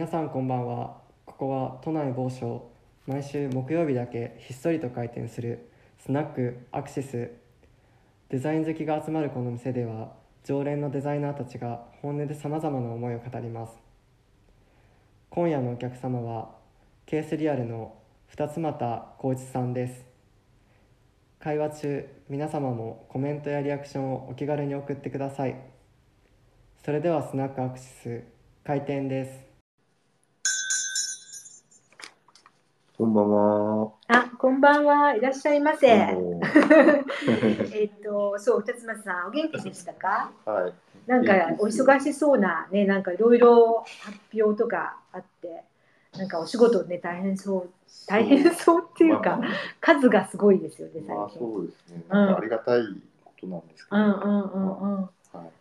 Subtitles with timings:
[0.00, 0.96] 皆さんこんばんは。
[1.26, 2.70] ここは都内某所
[3.06, 5.68] 毎週木曜日だけひっそりと開店する
[5.98, 7.30] スナックアクシス
[8.30, 13.74] デザイン好きが集まるこの店では常連のデザイナーたちが本音でさまざまな思いを語ります。
[15.28, 16.48] 今夜のお客様は
[17.04, 17.94] ケースリアルの
[18.28, 20.06] 二つ又光一さんです。
[21.40, 25.56] 会話中皆様もコメントやリアクションをお気軽に送ってください。
[26.86, 28.24] それではスナックアクシス
[28.64, 29.49] 開店です。
[33.00, 33.92] こんばんは。
[34.08, 35.16] あ、こんばんは。
[35.16, 35.86] いらっしゃいませ。
[37.72, 40.30] えっと、そう、二つ松さん、お元気でしたか？
[40.44, 40.72] はい。
[41.06, 45.64] なんか、お忙しそうな、ね、なんかいろいろ発表とかあって。
[46.18, 47.70] なんかお仕事ね、大変そう。
[48.06, 51.38] 大変そうっていうか、まあ数がすごいですよね、最まあ、近。
[51.38, 52.04] そうですね。
[52.06, 52.82] なんかありがたい
[53.24, 53.96] ことなんですけど。
[53.96, 55.00] うんうんうんうん。
[55.02, 55.10] はい。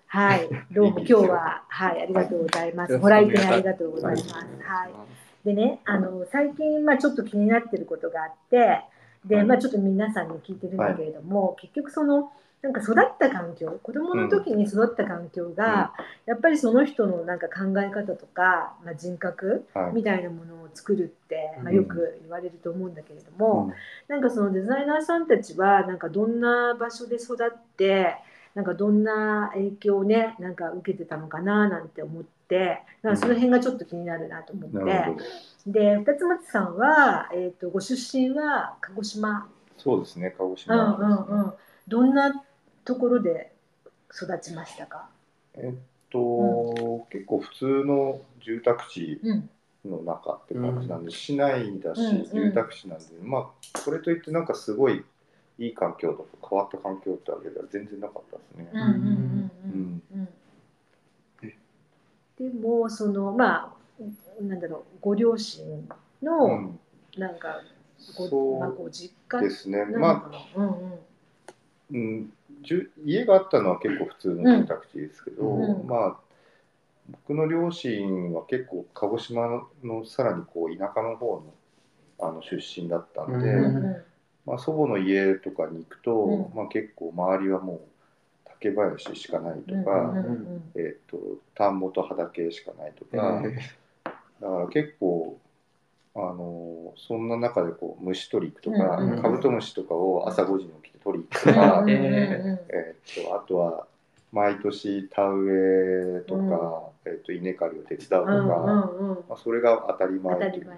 [0.08, 2.98] はい、どうも今日は、はい、ありがとうございます。
[2.98, 4.34] ご来店ありがとうございます。
[4.34, 5.29] はい。
[5.46, 8.82] でね、あの最近、まあ、ちょっと気になってることがあって
[9.26, 9.46] で、はい。
[9.46, 15.94] まあ、ちょっと皆さんに聞いてるんだけれども、結局そのなんか育った環境子供の時に育った環境が、
[16.26, 19.94] やっぱりその人のなんか考え方とか、まあ、人格はい。
[19.94, 21.76] みたいなものを作るって、まあ、うん。
[21.78, 23.72] よく言われると思うんだけれども、
[24.10, 24.14] うん。
[24.14, 28.16] なんかそのデザイナーさんたちはなんかどんな場所で育って
[28.56, 32.39] なんかどんな影響をねなんか受けてたのかななんて思って
[33.02, 35.26] なんかその辺がちょっと気になるなと思って、なるほど。
[35.68, 39.48] で二つ松さんは、えー、とご出身は鹿児島、
[39.78, 40.34] そうですね。
[40.38, 41.00] 鹿児うん島うん。
[41.00, 41.38] ですね。
[41.38, 41.54] うん、
[41.88, 42.44] どんな
[42.86, 43.52] ところで
[44.12, 45.10] 育ちましたか、
[45.56, 49.50] えっと、結構普通の住宅地うん
[49.86, 52.26] の中って感じなんで、市内だし、うんうん。
[52.26, 55.06] 住宅地なんで、まあ、それといってなんかすごい
[55.58, 58.70] いい環境とか変わった環境ってわけでは全然なかったですね。
[58.74, 59.02] うんうんうんうん。
[59.72, 60.04] うん
[62.40, 65.66] でもそのまあなんだろうご両親
[66.22, 66.80] うのん。
[67.18, 67.62] なんか
[68.16, 69.84] ご,、まあ、ご実家ですね。
[69.86, 71.00] まあうんうん。
[71.92, 76.18] うん、じゅ家があったのは結構普通の住宅地ですけど、うんまあ
[77.28, 81.44] 僕の両親は結構鹿児島のさらにこう田舎の方の
[82.22, 83.56] あの出身だったんで、
[84.46, 86.56] まあ、祖母の家とかに行くと、うん。
[86.56, 87.82] まあ、結構周りはもう
[88.62, 91.18] 竹林しかないとか、うんうんうんえー、と
[91.56, 93.42] 田んぼと畑しかないとか、
[94.42, 95.38] だから結構
[96.16, 103.88] あのそんな中でこう虫取り行くとか、うんうんカブトムシとかを朝5時に起きて取り行くとか、うんうんうんえー、とあとは
[104.32, 109.24] 毎年田植えとか、えー、と稲刈りを手伝うとか、うんうんうん。
[109.28, 110.78] まあ、それが当たり前という感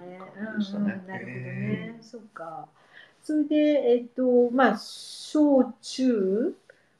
[0.52, 0.84] じでしたね。
[0.84, 2.66] うんうん、なるほどね、そっか。
[3.22, 6.54] それでえっ、とまあ小中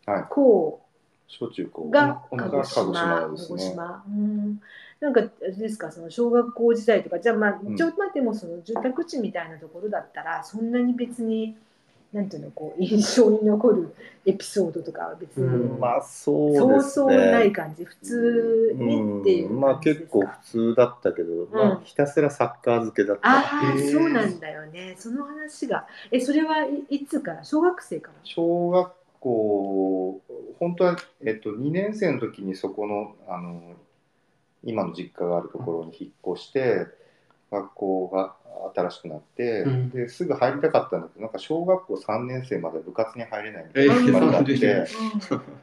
[0.06, 0.26] はい。
[0.30, 0.80] 高
[1.28, 1.90] 小中高。
[1.90, 4.04] がが鹿児島鹿児島。
[4.06, 4.60] うん。
[5.00, 7.74] なんかですかその小学校時代とかじゃあまあうん。
[7.74, 11.56] 一応まあでもその住宅地みたいなところだったらそんなに別に
[12.12, 13.94] なんていうのこう印象に残る
[14.26, 15.80] エピソードとかは別に、うん。
[15.80, 17.50] まあそうそうですそうないね。
[17.52, 17.84] 感じ？
[17.86, 19.60] 普通にっていううん。
[19.60, 23.28] まあ結構普通だったけど、まあひたすらサッカー漬けだった。
[23.30, 24.94] ああ、そうなんだよね。
[24.98, 25.86] その話が。
[26.10, 27.44] え、それはいいつから？
[27.44, 28.14] 小学生から？
[28.24, 30.20] 小学校
[30.58, 33.74] 本当はえっと2年生の時にそこのあの
[34.64, 36.86] 今の実家があるところに引っ越して
[37.50, 38.34] 学校が
[38.74, 39.90] 新しくなって、うん。
[39.90, 44.86] ですぐ入りたかったんだけどなんか小学校3年生まで部活に入れないみたえいな決まりがあって、ー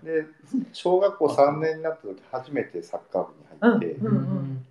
[0.03, 0.25] で
[0.73, 4.65] 小学校3年になった時初めてサッカー部に入ってうんうん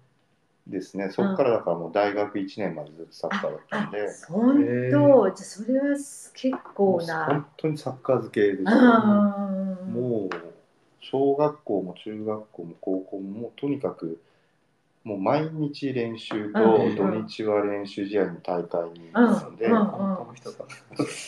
[0.69, 5.85] ですね、そこからだからもう大学1年までずっとサッカーだったあんで、、本当、へじゃあそれは
[6.35, 7.27] 結構な。
[7.27, 10.31] 本当にサッカー漬けですよ、あーもう
[11.01, 14.21] 小学校も中学校も高校ももうとにかく
[15.05, 16.95] もう毎日練習とうん。
[16.97, 19.27] 土日は練習試合の大会にうん。
[19.27, 19.69] 行で、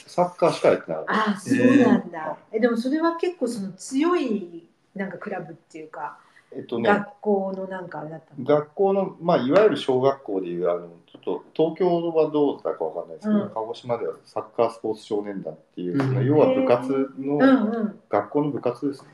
[0.07, 1.31] サッカーしかやってなかった。
[1.31, 2.37] あ、そうなんだ。
[2.53, 6.19] え、でもそれは結構その強いなんかクラブっていうか、
[6.53, 8.45] えっとね、学校のなんかあれだったの？
[8.45, 13.51] 学校の、まあ、いわゆる小学校でいうあのちょっと東京はどうだかわかんないですけど、うん。
[13.51, 16.27] 鹿児島ではサッカースポーツ少年団っていう、うん。
[16.27, 18.01] 要は部活の、うんうん。
[18.09, 19.09] 学校の部活ですね。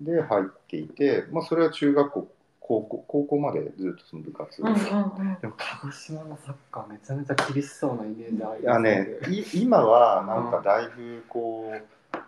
[0.00, 2.28] で入っていて、まあ、それは中学校
[2.58, 5.36] 高校高校までずっとその部活、うんうんうん。
[5.40, 11.82] でも鹿児島のサッカーめちゃめちゃ厳しそうなイメージありますいやね、い今はなんかだいぶこう、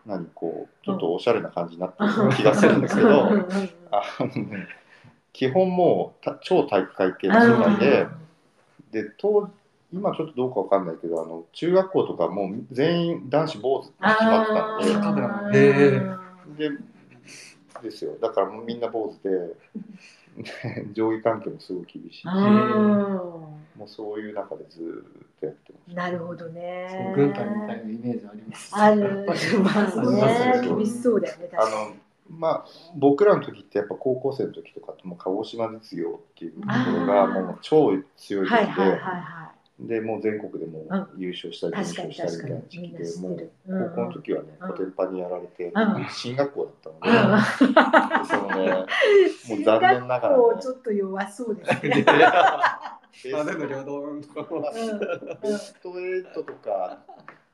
[0.06, 3.28] 何こうちょっとおしゃれな感じになってる気がするんですけど、
[3.90, 4.68] あのね
[5.32, 8.06] 基本もうた超体育会系の世界で、
[8.92, 9.50] で当
[9.92, 14.42] 今ちょっとどうかわかんないけどあの中学校とかもう全員男子坊主って決ま
[14.78, 16.00] ってたんで。
[16.56, 16.70] で
[17.82, 18.16] ですよ。
[18.20, 19.54] だからもうみんな坊主で
[20.92, 22.18] 上下関係もすごい厳しい。
[22.18, 22.32] し、あ
[23.76, 25.04] もうそういう中でずーっ
[25.40, 25.96] とやってまーす。
[25.96, 27.12] なるほどね。
[27.14, 28.74] 軍隊みたいなイメージあります。
[28.74, 30.68] あるますね。
[30.68, 30.76] よ。
[30.76, 31.68] 厳しそうだよねあ。
[31.68, 31.94] の
[32.28, 32.64] まあ、
[32.96, 36.66] 僕らの時ってやっぱ高校生の時とかってもう鹿児島実業っていうとこ
[37.00, 39.45] ろがもう超強い時で、はいはいはいは
[39.78, 40.86] でもう全国でも
[41.18, 41.76] 優勝したりい。
[41.76, 43.50] 優勝したりみたいな時期でもう
[43.90, 44.68] 高校の時はね、うん。
[44.68, 46.08] コテンパンにやられて、うん。
[46.10, 48.26] 進学校だったので、うん。
[48.26, 48.70] そのね、
[49.48, 51.80] もう残念ながらちょっと弱そうですね。
[51.92, 53.36] ベスト。
[53.36, 54.62] まあでも両道とかも
[55.42, 56.98] ベスト8とか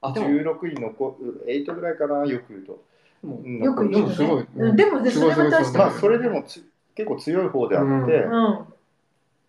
[0.00, 0.26] あでも。
[0.28, 2.84] 16位残る8ぐらいかなよく言うと。
[3.24, 6.64] よく言うでもねそれでもつ
[6.94, 8.71] 結構強い方であって、うん。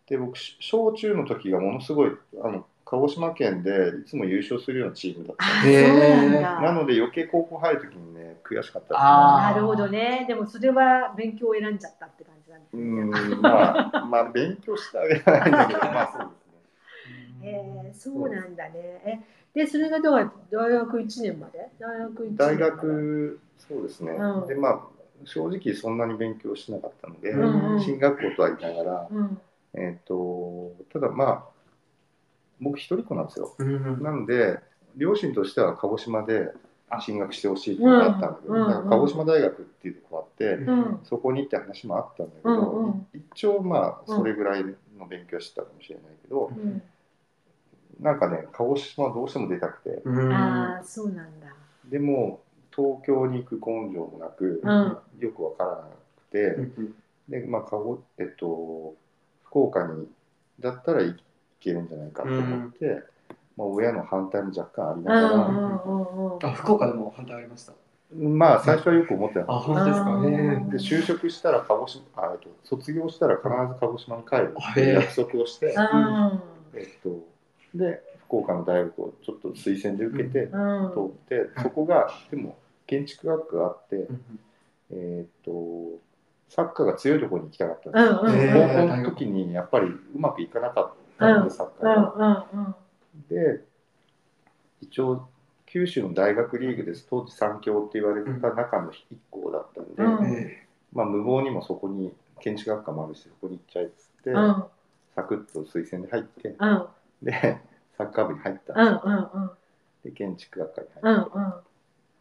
[0.08, 2.12] で僕し小中の時がものすごい
[2.44, 3.72] あの鹿児島県で
[4.06, 6.62] いつも優勝するようなチームだったんだ。
[6.62, 10.26] なので余計高校入る時にね悔しかったですねあなるほどね。
[10.28, 13.38] でもそれは勉強を選んじゃったって感じなんですうね。
[13.38, 18.74] んまあ まあ勉強してあげないんだけどまあそうですねへ えそうなんだね。
[19.56, 21.70] え、でそれがどうや大学一年まで？
[21.80, 22.64] 大学一年ま大で。
[22.64, 24.82] 学そうですね、うんでまあ
[25.26, 29.42] 正直そんなに勉強してなかったので、うんうん進学校とは言いながら、うん。
[29.76, 31.44] えっ、とただまあ
[32.62, 33.56] 僕一人っ子なんですよ。
[33.58, 34.60] うんなので
[34.96, 36.52] 両親としては鹿児島で
[37.02, 41.00] 進学してほしいっていうのがあったんだけど、うんうんだから鹿児島大学っていうとこがあって、うん。
[41.04, 43.08] そこにって話もあったんだけど、うんうん。
[43.32, 44.64] 一応まあそれぐらい
[44.98, 46.82] の勉強してたかもしれないけど、うん。
[48.00, 50.02] なんかね鹿児島どうしても出たくて。
[50.06, 50.34] うん。
[50.34, 51.48] ああそうなんだ。
[51.86, 52.42] でも
[52.76, 54.98] 東京に行く根性もなく、うん。
[55.20, 55.88] よくわからな
[56.30, 58.96] くて、でまあ鹿児えっと
[59.54, 60.08] 福岡に
[60.60, 61.16] だったら行
[61.60, 63.04] けるんじゃないかと思って、
[63.56, 66.46] まあ、親の反対も若干ありうながら、んうんうんうん。
[66.46, 67.74] あ福岡でも反対ありました？
[68.16, 69.46] まあ最初はよく思ってた。
[69.48, 70.10] あ本当ですか？
[70.10, 70.72] あー。
[70.72, 76.42] で就職したら鹿児島あえっと卒業したら必ず鹿児島に帰るって約束をして、うん。
[76.74, 77.20] えっと、
[77.76, 80.58] で福岡の大学をちょっと推薦で受けてう
[80.88, 80.92] ん。
[80.92, 82.58] 通って、そこがでも
[82.88, 84.08] 建築学科があって、
[84.92, 85.52] えっと
[86.50, 88.06] サッカーが強いところに行きたかったんです。
[88.06, 88.36] よ、うんうん。
[88.36, 92.30] へえ高校の時にやっぱりうまくいかなかったんで、サッカうーが。
[92.30, 92.48] ん。
[92.54, 92.76] うんうん。
[93.30, 93.64] で
[94.82, 95.28] 一応
[95.66, 97.08] 九州の大学リーグです。
[97.10, 100.34] 当時三強って言われてた中の一校だったんで、うん。
[100.34, 104.64] えまあ、無謀にもそこに建築学科もあるしそこに行っちゃえっつって、うん。
[105.16, 106.86] サクッと推薦で入ってうん。
[107.24, 107.62] で
[107.98, 108.74] サッカー部に入った。
[108.74, 109.52] うんうんうん。
[110.04, 111.32] で建築学科にうん入って、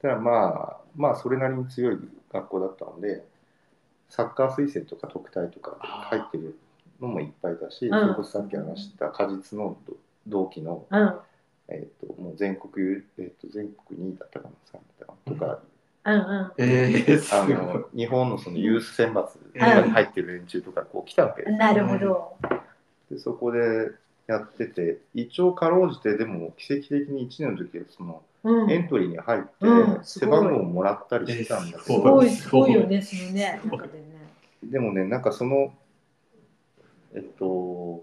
[0.01, 1.99] ただまあまあそれなりに強い
[2.33, 3.25] 学校だったので
[4.13, 6.59] サッカー推薦とか特待とか入ってる
[7.01, 7.89] のもいっぱいだし、ん。
[7.89, 9.79] それこそさっき話した果実の
[10.27, 11.15] 同期のうん。
[11.69, 15.63] えー、ともう全国、えー、と全国2位だったかな3位だったかなとか、
[16.05, 16.53] うんうん。
[16.59, 19.85] ええすあの日本のそのユース選抜うん。
[19.85, 22.37] に入ってる連中とかこう来たわけです、なるほど。
[23.11, 23.93] でそこで
[24.27, 28.71] やってて一応かろうじてでも奇跡的に1年の時はそのうん。
[28.71, 29.49] エントリーに入って、
[30.03, 32.31] 背番号をもらったりしてたんだけど、すごい。
[32.31, 34.05] すごいよねそのね中でね。
[34.65, 35.73] でもねなんかその
[37.15, 38.03] えっと2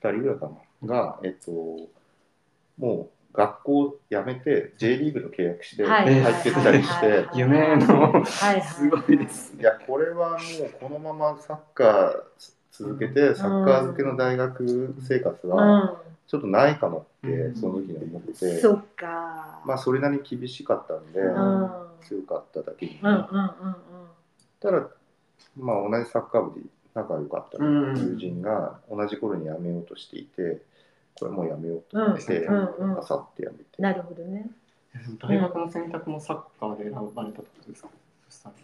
[0.00, 0.50] 人ぐらいか
[0.82, 0.86] な。
[0.86, 1.50] がえっと
[2.78, 6.20] もう学校辞めて J リーグと契約してはい。
[6.20, 10.38] 入ってったりして、夢のすごいですいやこれはもう
[10.80, 12.12] このままサッカー
[12.80, 17.56] 続けて、サッカー漬けの大学生活はちょっとないかもって、うん。
[17.56, 18.60] その時に思って、うん。
[18.60, 19.60] そっか。
[19.66, 21.20] まあそれなりに厳しかったんで、
[22.08, 23.26] 強かっただけに、うんうんうん
[24.60, 24.88] ただ
[25.56, 27.96] まあ同じサッカー部で仲良かったうん。
[27.96, 30.60] 友人が同じ頃に辞めようとしていて
[31.18, 34.50] これもう辞めようと思って、あさって辞めて、なるほどね。
[35.20, 37.88] 大学の選択もサッカーで選ばれたってことですか？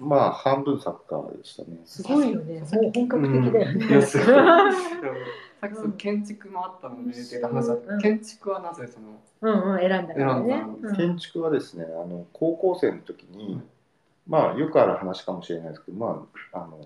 [0.00, 1.78] まあ半分サッカーでしたね。
[1.84, 2.60] すごいよね。
[2.60, 2.92] もう。
[2.94, 3.84] 本格的だよね。
[3.84, 3.90] うん。
[3.90, 4.26] いやすごい。
[5.60, 8.00] さっきその建築もあったのでって話だったうん。
[8.00, 10.48] 建築はなぜそのうんうん選んだからね。
[10.48, 10.96] 選んだうん。
[10.96, 13.68] 建築はですねあの高校生の時に、うん。
[14.26, 16.80] まあよくある話かもしれないですけどまああの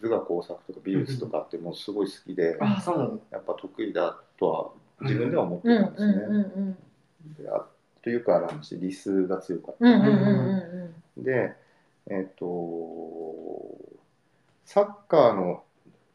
[0.00, 3.20] 図画工作とか美術とかってもうすごい好きで、あそうなの？
[3.30, 4.70] やっぱ得意だとは
[5.02, 6.12] 自分では思ってうんたんですね。
[6.12, 6.78] うんうん
[7.38, 7.64] であ
[8.02, 9.86] とよくある話理数が強かった。
[9.86, 11.22] うんうんうんうん。
[11.22, 11.54] で
[12.08, 12.46] えっ、と
[14.64, 15.62] サッカーの、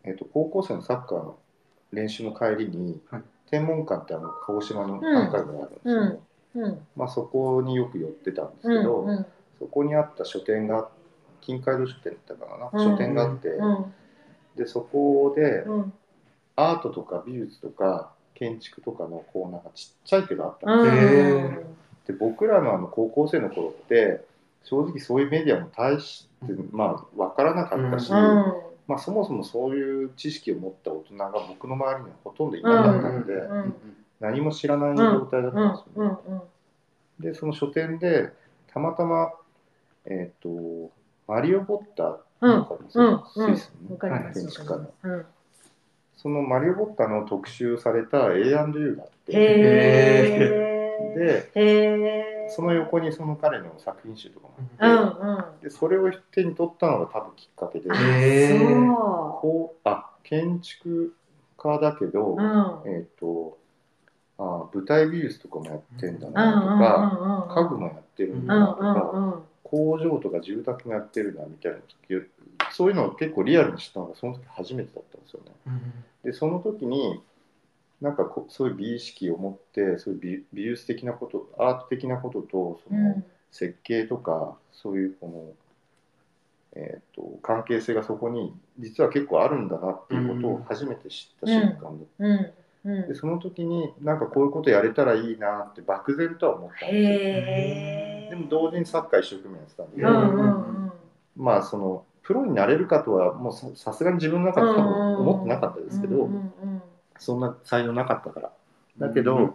[0.03, 1.37] えっと高校生のサッカーの
[1.91, 3.23] 練習の帰りに、はい。
[3.49, 5.93] 天文館ってあの鹿児島の繁華街があるんですよ、
[6.55, 6.71] うんうん。
[6.71, 6.87] うん。
[6.95, 9.25] まあ、そこによく寄ってたんですうんけど、うん。
[9.59, 10.87] そこにあった書店が
[11.41, 12.83] 近海道書店だったかな、うん。
[12.83, 13.93] 書店があって、うん。
[14.55, 15.93] でそこでうん。
[16.55, 20.79] アートとか美術とか建築とかのコーナーがちっちゃいけどあったうん。
[20.79, 21.65] んで
[22.05, 24.23] すで僕らのあの高校生の頃って
[24.63, 28.17] 正直そういうメディアも大してまあ分からなかったし、うん。
[28.17, 28.55] ま
[28.87, 33.75] まあ、そもそもそういう知識を持った大人が僕の周りにはほとんどいなかったので、うん。
[34.19, 36.41] 何も知らない状態だったんですよね。
[37.19, 38.31] でその書店で
[38.73, 39.31] たまたま、
[40.05, 40.91] えっと
[41.27, 43.57] マリオ・ボッタうんわかりますうん。
[43.57, 43.97] スイスの
[44.79, 45.25] ねうん。
[46.17, 49.31] そのマリオ・ボッタの特集された A&U があって。
[49.33, 50.71] へ
[51.15, 51.51] で
[52.51, 55.61] その横にその彼の作品集とかもうあって、んうん。
[55.63, 57.89] でそれを手に取ったのが多分きっかけで
[59.41, 61.13] こうあ建築
[61.57, 62.93] 家だけど、ううん。
[62.93, 63.57] えっ、と
[64.37, 72.27] あ舞台美術とかもやってんだうんなとか、家具もやってるんだうんなとか、うんうん工場とか住宅もやってるなみたいな時
[72.73, 75.51] そういうのを結構リアルに知ったのがその時初めてだったんですよね。
[76.25, 77.21] でその時に
[78.01, 85.55] なんかこそういう美意識を持ってそういう美美術的なことアート的なこととその設計とかそういうこ
[86.73, 92.53] の、えー、と関係性がそこに実は結構あるんだなっていうことを初めて知った瞬間だったうん。
[92.85, 93.07] うん。
[93.07, 98.37] でその時になんかこういうことやれたらいいなって漠然とは思ったんですよ。
[98.37, 100.91] でも同時にサッカー一生懸命やってたんで、うんうんうん。
[101.37, 106.80] まあそのプロになれるかとはもうささすがに自分の中で多分思ってなかったですけど、うんうん
[107.21, 108.51] そんな才能なかったから。
[108.97, 109.53] だけど、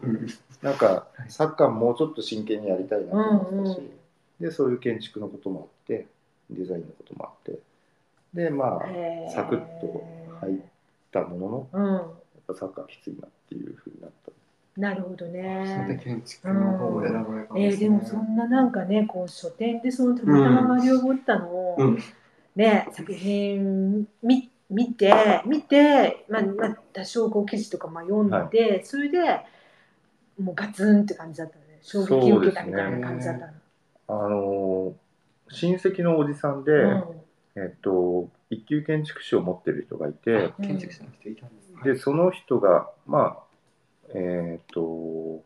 [0.63, 3.91] なんかサッカーもうちょっと真剣にやりたいなと思ったし、うんうん。
[4.41, 6.07] でそういう建築のこともあって
[6.49, 7.59] デザインのこともあって
[8.33, 10.07] でまあサクッと
[10.41, 10.55] 入っ
[11.11, 11.95] たもののうん。
[11.95, 12.03] やっ
[12.47, 14.33] ぱサッカーきついなっていうふうになった。
[14.81, 16.01] なるほどそれでね。
[16.05, 21.99] 建築の方を選ばれたんえー、でもそんななんかねこう書店でそのたまたまマリオ・ボッタの、うん。
[22.55, 29.19] ね作品見見て見て、まあまあ、多少こう記事とかまあ読んで、それで
[30.39, 31.79] もうガツンって感じだったのね。
[31.81, 33.53] 衝撃を受けたみたいな感じだったの。
[34.09, 34.93] あのー
[35.49, 36.73] 親戚のおじさんで、
[37.55, 41.95] えっと、一級建築士を持ってる人がいて、うん建築士の人いたんですね。
[41.95, 45.45] でその人がまあえっ、と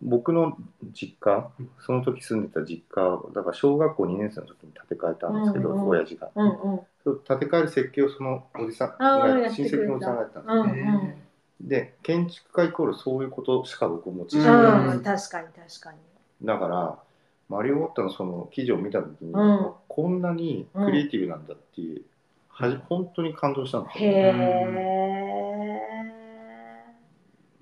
[0.00, 0.56] 僕の
[0.92, 1.50] 実家
[1.84, 5.88] その時住んでた実家だから小学校2年生の時に建て替えたんですけど、うんうん。
[5.88, 6.30] 親父が。
[6.34, 10.72] うんうんそう建て替える設計をそのおじさん親戚のおじさんがやったんですようんう
[11.64, 11.68] ん。
[11.68, 15.98] で建築家イコールそういうことしか僕も知識うない、ん、確かに確かに。
[16.44, 16.98] だから
[17.48, 19.72] マリオ・ウォッタのその記事を見た時に、うん。
[19.88, 22.02] こんなにクリエイティブなんだっていう、
[22.48, 25.42] はじ本当に感動したんですへよ、え。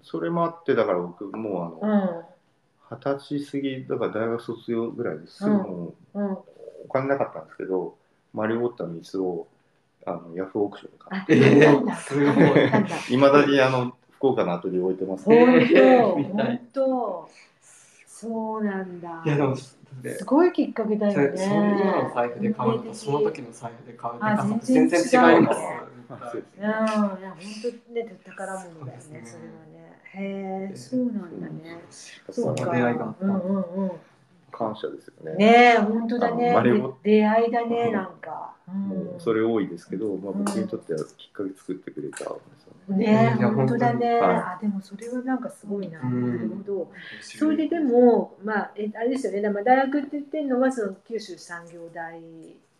[0.02, 2.25] それもあってだから僕もうあの
[2.90, 2.97] うん。
[2.97, 6.32] 二十歳過ぎだから大学卒業ぐらいですぐもううん。
[6.32, 7.97] お金なかったんですけど
[8.34, 9.46] マリオ・ウォッタの椅子を
[10.06, 11.96] あのヤフーオークションで買っあ、えー。
[11.96, 12.14] す
[13.10, 17.30] ごいまだにあの福岡のアトリエ置いてます本ね当、本当。
[18.06, 19.22] そうなんだ。
[19.25, 19.54] いやでも
[20.02, 21.44] ですすごいきっかけだよね。
[21.44, 25.60] 今の財布で買うのとその時の財布で買うあ高さって全全然違います
[26.10, 27.16] うん、いや、本
[27.87, 29.25] 当ね、宝物だよね、それは
[29.72, 30.00] ね。
[30.12, 31.80] へえ、そうなんだね。
[32.30, 32.62] そうか。
[32.62, 33.90] その出会いがあったうんうんうん。
[34.60, 36.98] 感謝ですよねねえ、本当だねあマリオ。
[37.02, 38.54] 出会いだね、うんなんか。
[38.68, 43.36] うんもうそれ多いですけど、まあ、僕にとってはきっかけ作ってくれたんですよね。
[43.40, 44.20] 本当だね。
[44.20, 46.00] はいあ、でもそれはなんかすごいな。
[46.00, 46.92] うんなるほど。
[47.20, 52.20] それででも、まあ、えあれですよね、まあ、大学って言ってるのはその九州産業大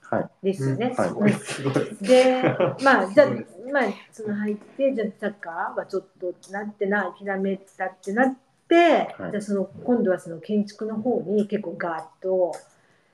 [0.03, 0.31] はい。
[0.45, 0.95] ですよね。
[0.97, 2.43] はいすごいすごいで、
[2.85, 3.27] まあ、じゃ
[3.73, 8.37] まあ、その入って、じゃあサッカーはちょっとなってな、諦めたってなって、
[8.77, 9.31] はい。
[9.31, 12.55] じゃあその今度はその建築の方に結構ガーッと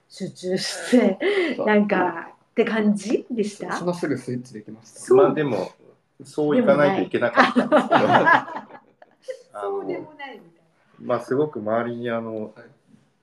[0.09, 1.19] 集中して、
[1.65, 3.77] なんかって感じでした？
[3.77, 5.73] そのすぐスイッチできましたまあでも、
[6.25, 8.69] そういかないといけなかったんですけど、あ
[9.61, 10.63] そうでのもないみたい
[11.01, 12.53] まあすごく周りにあのはい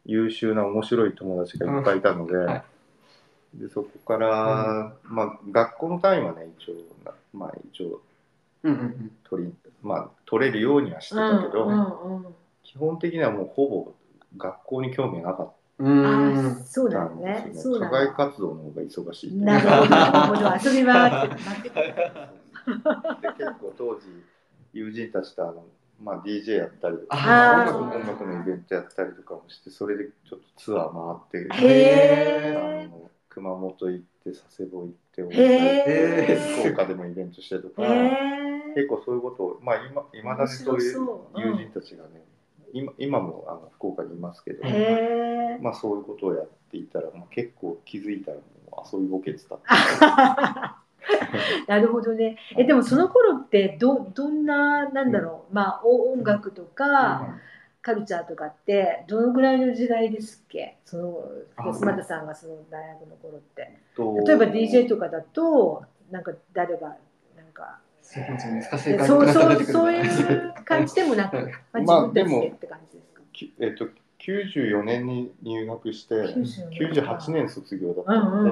[0.06, 2.64] 優秀な面白い友達がいっぱいいたので、うんはい。
[3.56, 6.74] でそこから、まあ学校の単位はね、一応、
[7.34, 8.02] まあ一応
[8.64, 9.12] うんうんうん。
[9.30, 11.42] 取り、まあ取れるようにはしてな。
[11.42, 12.36] たけど、うんうんうん。
[12.64, 13.94] 基本的にはもうほぼ
[14.38, 16.62] 学校に興味がなかっうあーん。
[16.62, 17.52] あ、そうただよね。
[17.54, 20.70] そうだ課外活動の方が忙しいなるほど、なるほど。
[20.70, 21.70] 遊びはって待って
[23.38, 24.02] 結構当時
[24.74, 25.66] 友人たちとあの、
[26.02, 28.00] まあ、DJ やったりとかあー。
[28.00, 32.60] 音楽のイベントやったりとかもしてそれでちょっとツアー回ってへあ
[32.90, 37.84] の熊本行って佐世保行ってへえへー福岡でもイベントしたりとか。
[38.76, 40.98] 結構そういうことをまあ今いまだにそういう
[41.36, 42.24] 友人たちがね、
[42.74, 44.64] 今今もあの福岡にいますけど。
[45.62, 49.60] まあ、そういうことをやっていたら、まあ、結構気づいたらもう遊びぼけてた
[51.68, 52.38] なるほどね。
[52.58, 55.54] え、でもその頃ってどどんななんだろう。
[55.54, 57.36] まあお音楽とか
[57.84, 60.78] カルチャーとかってどのぐらいの時代ですっけ？
[60.86, 61.24] その
[61.58, 63.78] あ安俣さんがその大学の頃って。
[63.96, 66.88] と例えば DJ とかだとなんか誰が
[67.38, 73.22] なんかそういう難しい感じそうなそういう感じでもなく、まあ、自まあ分たちでって感じですか？
[73.34, 73.88] きえっと、
[74.20, 78.44] 94年に入学して、94 98年卒業だったの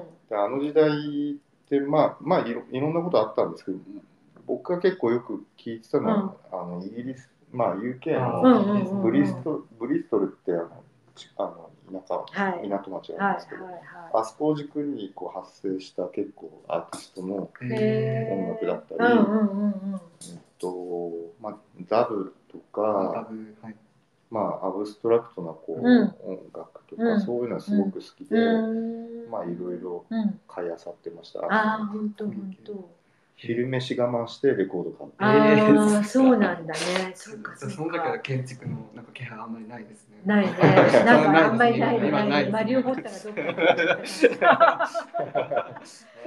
[0.00, 0.06] で。
[0.30, 0.88] であの時代
[1.32, 3.78] って、まあ、まあいろ、いろんなことあったんですけど、
[4.46, 12.68] 僕が結構よく聞いてたのは、あのイギリス、まあ、UK あのブリストル、ブリストルってあのちあの田舎、はい。
[12.68, 20.00] 港町はいなんですけど、はいはあそこを軸にこう発生した結構アーティストの、音楽だったりうんうんうんうん。
[20.30, 21.08] えっと
[21.40, 23.76] まあ、ザブとダか、ブはい。
[24.30, 26.14] まあ、アブストラクトなこう、うん。
[26.24, 27.20] 音楽とか、うん。
[27.20, 29.30] そういうのはすごく好きで、うん。
[29.30, 30.40] まあいろいろうん。
[30.46, 31.40] 買い漁ってました。
[31.40, 32.97] ああ、本当本当。
[33.40, 35.14] 昼飯我慢してレコード買って。
[35.18, 36.80] ああ、そうなんだね。
[37.14, 38.18] そうか、そうその時はか。
[38.18, 40.18] 建築のなんか気配あんまりないですね。
[40.24, 40.52] ないね。
[41.06, 42.08] なんかあんまりないね。
[42.08, 43.64] 今ないですマリオボッタがどっかに行っマ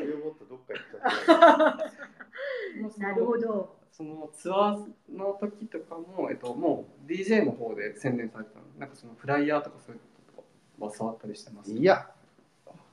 [0.06, 2.94] リオボットどっか行っちゃって。
[2.96, 3.76] たなるほど。
[3.92, 10.48] そのツアーの時とかも、えっと、もう DJ の方で宣伝されてたのなんかそのフライヤーとかそういうのとか
[10.86, 11.74] は触ったりしてます？
[11.74, 12.21] いや、ほ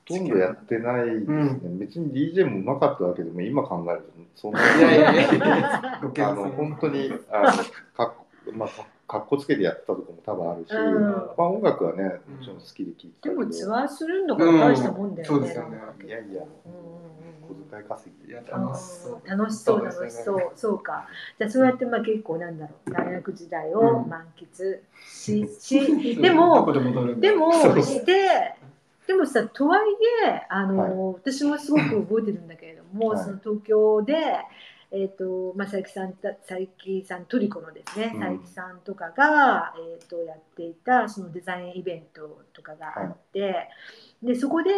[0.09, 1.59] とんどやってないですね。
[1.73, 4.79] 別に DJ もうまかったわけでも、今考えると、そんなに。
[4.79, 5.35] いやいやいや。
[5.35, 7.11] いやご謙遜あの本当に。
[7.31, 7.63] あの
[7.95, 11.01] かっまあかかっこつけてやったとこも多分あるし、うん。
[11.01, 15.25] まあ音楽はねもちろん好きで聴いてでもツアーするのが大したもんだよね。
[15.25, 15.77] そうですよね。
[16.05, 16.99] いやいや、うん
[17.87, 19.85] 稼ぎ楽しそうー楽しそう。
[19.85, 20.51] 楽しそう。
[20.55, 21.07] そうか。
[21.37, 22.91] じゃあそうやってまあ結構なんだろう。
[22.91, 27.29] 大学時代を満喫し, しでどもこで戻るんだ。
[27.29, 27.81] でもそう。
[27.81, 28.55] して
[29.09, 29.79] でもさとはい
[30.27, 30.91] えあの、はい。
[31.15, 33.23] 私もすごく覚えてるんだけれども、はい。
[33.23, 34.13] その東京で
[34.91, 38.19] えーとまあ、佐伯さんた佐伯さんトリコのですね、うん。
[38.19, 43.69] 佐伯さんとかが、えー、とやっていたそのデザインイベントとかがあって、
[44.21, 44.69] でそこで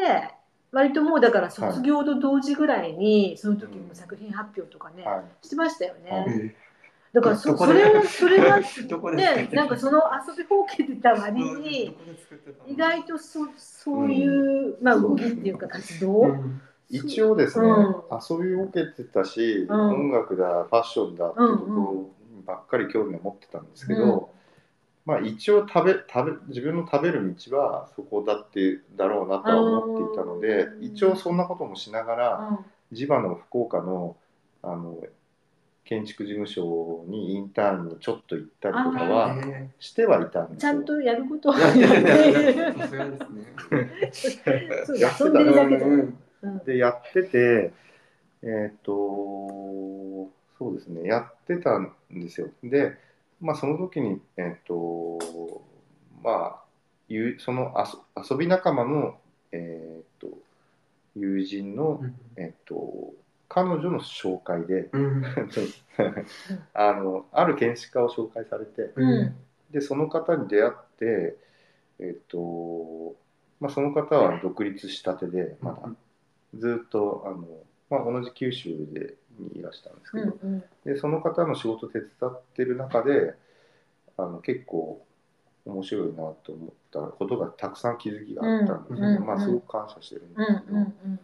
[0.71, 5.45] 割ともうだから卒業と同時ぐらいに、その時も作品発表とかね、はい。
[5.45, 6.55] してましたよね。
[7.13, 11.97] だからそそれはそれが どこでねなんかその遊びほうけてた割ーに
[12.67, 16.61] 意外とそそういう、まあ動きっていうか活動、うん。
[16.89, 17.71] 一応ですね、う。
[17.73, 20.09] ん遊びを受けてたし、うん。
[20.09, 22.09] 音楽だファッションだっていうところ
[22.45, 24.29] ばっかり興味を持ってたんですけど、
[25.05, 32.57] まあ一応食べ食べ自分の食べる道はそこだってだろうなとは思っていたので、うん一応そんなこともしながら、うん。
[32.95, 34.15] 地場の福岡の
[34.63, 34.97] あの
[35.83, 40.73] 建築事務所にインターンにちょっと行ったりとかはえしてはいたんですよ。
[40.73, 41.81] ちゃんとやることはー
[44.99, 45.43] やってた
[46.65, 47.73] でやってて
[48.43, 48.91] えっ、と
[50.57, 51.07] そうですね。
[51.07, 52.49] やってたんですよ。
[52.63, 52.97] で
[53.39, 55.19] まあその時にえっ、と
[56.23, 56.59] まあ
[57.07, 59.19] ゆその遊遊び仲間の
[59.51, 60.27] えっ、と
[61.15, 62.01] 友人の
[62.37, 63.13] えっ、と
[63.53, 65.23] 彼女の紹介でうん。
[66.73, 69.35] あのある建築家を紹介されてうん。
[69.71, 71.35] でその方に出会って
[71.99, 73.13] えっ、と
[73.59, 75.89] まあその方は独立したてでまだ。
[76.53, 77.45] ずっとあの、
[77.89, 80.63] まあ、同じ九州でにいらしたんですけど、うんうん。
[80.85, 83.35] でその方の仕事手伝ってる中で
[84.17, 85.05] あの結構
[85.65, 91.19] 面白いなと思ったことがたくさん気づきがあったんですよね、うんまあすごく感謝してるんでうんすけど、うん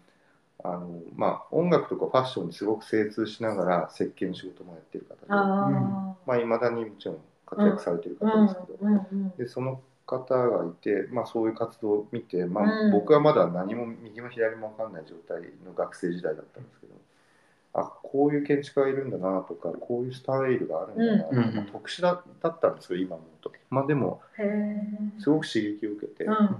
[0.63, 12.91] あのまあ、音楽とかファッションにすごく精通しながら設計の仕事もやってる方であまあ、未だにもちろん活躍されてるあ方ですけど、でその方がいて、まあ、そういう活動を見て、まあうん。
[12.91, 16.93] 僕はまだ何も右も左も分かんない状態の学生時代だったんですけど
[17.73, 21.55] あこういう建築家がいるんだなとかこういうスタイルがあるんだなうん。
[21.55, 23.51] まあ特殊だだったんですよ今思うと。
[23.69, 24.21] まあ、でも
[25.19, 26.57] すごく刺激を受けて、うん。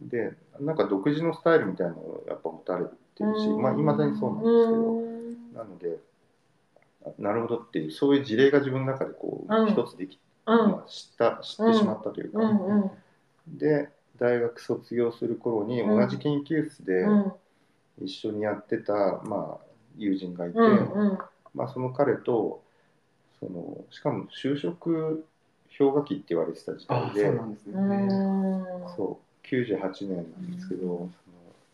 [0.00, 2.90] でなんか独自のスタイルみたいなのをやっぱ持たれて
[3.24, 4.92] るし、まあ、未だにそうなんですけど。
[4.92, 5.54] うん。
[5.54, 5.98] なので、
[7.04, 9.72] あなるほどっていう、そういう事例が自分の中でこう、うん。
[9.72, 10.70] 一つでき、うん。
[10.72, 12.40] まあ、知った、知ってしまったというか、
[13.48, 16.00] で、大学卒業する頃にうん。
[16.00, 17.32] 同じ研究室でうん。
[18.02, 19.64] 一緒にやってた、まあ、
[19.96, 20.92] 友人がいて、うん。
[20.92, 21.18] うん。
[21.54, 22.62] まあ、その彼と、
[23.40, 25.26] その、しかも就職
[25.78, 27.28] 氷河期って言われてた時代で。
[27.28, 27.42] あそう、ね。
[27.72, 28.88] うん。
[28.96, 31.08] そう、98年なんですけど、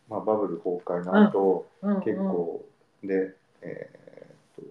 [0.09, 2.65] まあ、バブル崩壊の後、うん結構
[3.03, 4.65] で、えーっ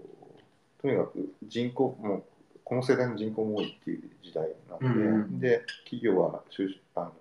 [0.82, 2.24] ととにかく人口もう
[2.64, 7.12] この世代の人口も多いっていう時代なので、うんうんで企業は就職あの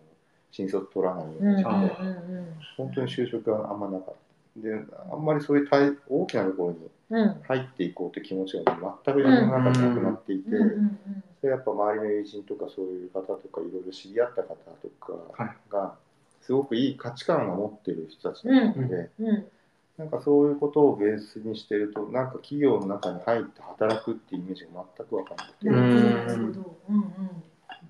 [0.50, 2.46] 新卒取らないよううんうんにして、うん。
[2.76, 4.14] 本当に就職があんまなかっ
[4.56, 4.60] た。
[4.60, 4.72] で
[5.12, 6.78] あんまりそういう大大きなところに
[7.10, 7.42] うん。
[7.42, 8.62] 入っていこうという気持ちが
[9.04, 10.98] 全く自分の中でなくなっていて、うんうん
[11.40, 15.56] それやっぱ周りの友人とかそういう方とかいろいろ知り合った方とかはい。
[15.70, 15.94] が
[16.44, 19.46] すごくいい価値観を持ってる人たちだったので、うん。
[19.96, 25.96] なんかそういうことをベースにしてるとなんか企業の中に入って働くっていうイメージが全く分かんなくて、なるほど。
[25.96, 26.26] うん。
[26.26, 27.44] なるほどうん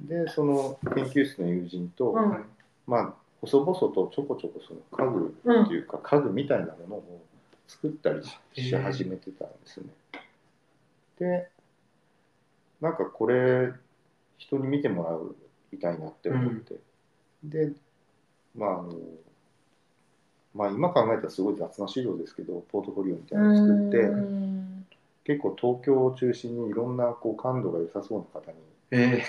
[0.06, 2.30] でその研究室の友人と、うん。
[2.30, 2.44] うん
[2.86, 7.22] まあ細々とちょこちょこその家具っていうか、家具みたいなものを
[7.68, 8.22] 作ったり
[8.54, 9.86] し始めてたんですね。
[11.18, 11.48] で
[12.80, 13.72] なんかこれ
[14.38, 15.36] 人に見てもらう
[15.70, 16.76] みたいなって思って、
[17.42, 17.72] で
[18.56, 18.92] まああの
[20.54, 24.86] まあ今考えたらすごい雑な資料ですけどポートフォリオみたいなのを作ってうん。
[25.24, 28.58] 結構東京を中心にいろんなこう感度が良さそうな方に
[28.90, 29.22] え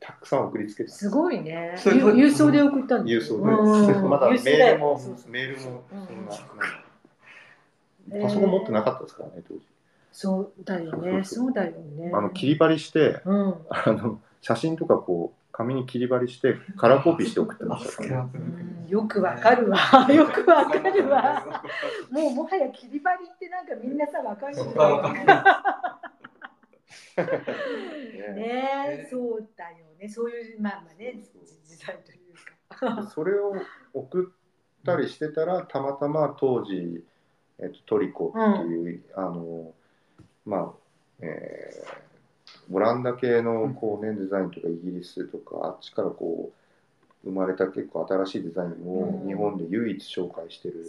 [0.00, 1.74] たくさん送りつけたんですすごいね。
[1.76, 3.92] 郵送で送ったん郵ですよ送で。
[3.92, 4.08] うん。
[4.08, 6.34] まだメールもそうそうメールもそんな、
[8.14, 9.60] うんパソコン持ってなかったですからね当時。
[10.10, 11.22] そうだよね。
[11.22, 12.10] そうだよね。
[12.12, 13.54] あの切り張りしてうん。
[13.68, 19.78] あの写真とかこう紙に切り張りしてカラーコピーして送ってまあしたから、ね、うんよくわかるわ。
[20.10, 21.62] よくわかるわ。
[22.10, 25.24] もうもはや切り張りってなんかみんなさわかるよね。
[28.34, 30.08] ねそうだよね。
[30.08, 31.22] そういうまあまあね
[31.64, 32.34] 時代という
[32.68, 33.06] か。
[33.06, 33.54] それを
[33.94, 37.04] 送ったりしてたらたまたま当時、
[37.60, 39.72] えっと、トリコっていう、あの
[40.44, 40.72] まあ
[41.20, 42.09] えー
[42.72, 46.50] オランダ系のこう、ね、デザインとかイギリスとかあっちからこ
[47.24, 49.26] う生まれた結構新しいデザインをうん。
[49.26, 50.86] 日本で唯一紹介してる、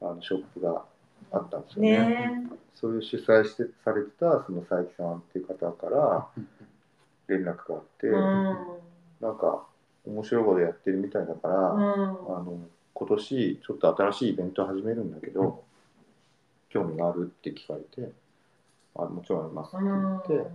[0.00, 0.84] あのショップが
[1.30, 1.98] あったんですよね。
[1.98, 2.46] ね。
[2.74, 6.26] そういう主催してされてたその佐伯さんっていう方から
[7.28, 8.56] 連絡があって、うん。
[9.20, 9.64] なんか
[10.06, 11.82] 面白いことやってるみたいだから、うん。
[11.82, 11.84] あ
[12.42, 12.58] の
[12.94, 15.62] 今年ちょっと新しいイベント始めるんだけど、
[16.70, 18.10] 興味があるって聞かれて
[18.96, 19.84] あもちろんありますって
[20.34, 20.50] 言って、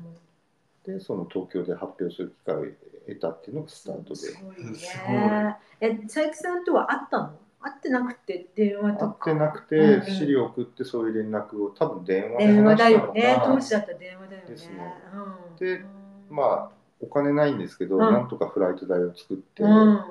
[0.86, 2.66] でその東京で発表する機会を
[3.08, 4.16] 得たっていうのがスタートで。
[4.16, 7.34] すごいすねえ佐伯さんとは会ったの？
[7.62, 10.06] 会ってなくて電話と会っかてなくて、うんうん。
[10.06, 14.50] 資料送ってそういう連絡を多分電話で電話だ話したのかよね当時だったら電話だよね。
[14.50, 14.94] ですね。
[15.14, 15.66] うん。
[15.66, 15.86] で
[16.30, 16.70] まあ
[17.00, 18.02] お金ないんですけど、うん。
[18.02, 20.02] なんとかフライト代を作って、うん。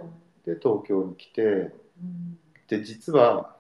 [0.47, 2.39] で東京に来てうん。
[2.69, 3.55] で実は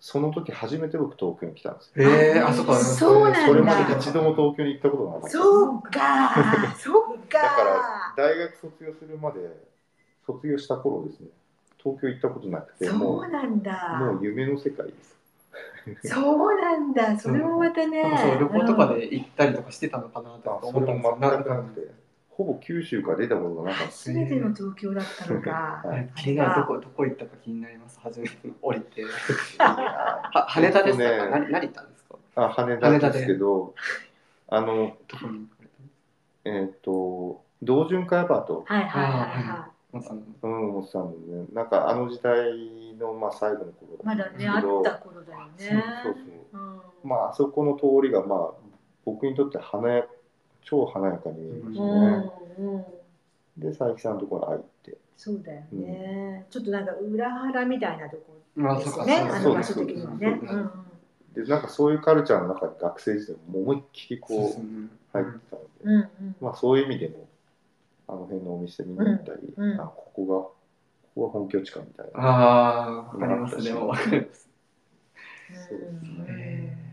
[0.00, 2.10] その時初めて僕東京に来たんですよ。
[2.10, 3.46] えー、あそこそうなんだ。
[3.46, 5.30] それまで一度も東京に行ったことがなかった。
[5.30, 7.38] そうかそうか。
[7.38, 9.40] だから大学卒業するまで
[10.26, 11.28] 卒業した頃ですね。
[11.82, 13.98] 東京行ったことなくてそもうなんだ。
[14.02, 15.20] うもう夢の世界です。
[16.04, 17.18] そうなんだ。
[17.18, 18.02] それもまたね。
[18.02, 21.16] なんかそう旅行とかで行ったりとかしてたのかなと思ったんですよ。
[21.44, 21.90] くなくて
[22.40, 25.82] ほぼ九州から出たことがなかった初めての東京だったのか。
[25.84, 28.00] はい気になるどこどこ行ったか気になります？
[28.00, 29.04] 初めて降りて。
[29.58, 31.30] は羽田ですか、えっとね。
[31.30, 32.14] 何何 行ったんですか？
[32.36, 33.74] ーあ羽田ですけど
[34.48, 34.96] あの
[36.46, 39.04] えっ、と同潤会アパートはいはい。
[39.04, 39.12] はい。
[39.48, 41.46] はまさにうん思ってたのね。
[41.52, 45.84] なんかあの時代のまあ最後の頃いまだねあった頃だよね。
[46.02, 46.22] そうそう
[46.54, 46.56] う。
[46.56, 46.80] ん。
[47.04, 48.50] まああそこの通りがまあ
[49.04, 50.06] 僕にとって華や
[50.62, 51.90] 超華やかに見えましたね、
[52.58, 52.84] うんうん。
[53.56, 54.96] で佐伯さんのところ入って。
[55.16, 56.46] そうだよね。
[56.50, 60.40] ちょっとなんか裏腹みたいなとこまあですねあの場所的にはね
[61.34, 67.28] でなんかそういうカルチャーの中に学生時代も思いっきりこう入ってたので、うんうんまあそういう意味でも
[68.08, 69.70] あの辺のお店見に行ったり、うん。
[69.72, 69.80] うん。
[69.80, 70.54] あここがこ
[71.14, 74.48] こが本拠地かみたいな、ああわかりますでもわかります。
[75.68, 76.78] そうですね。
[76.84, 76.89] うん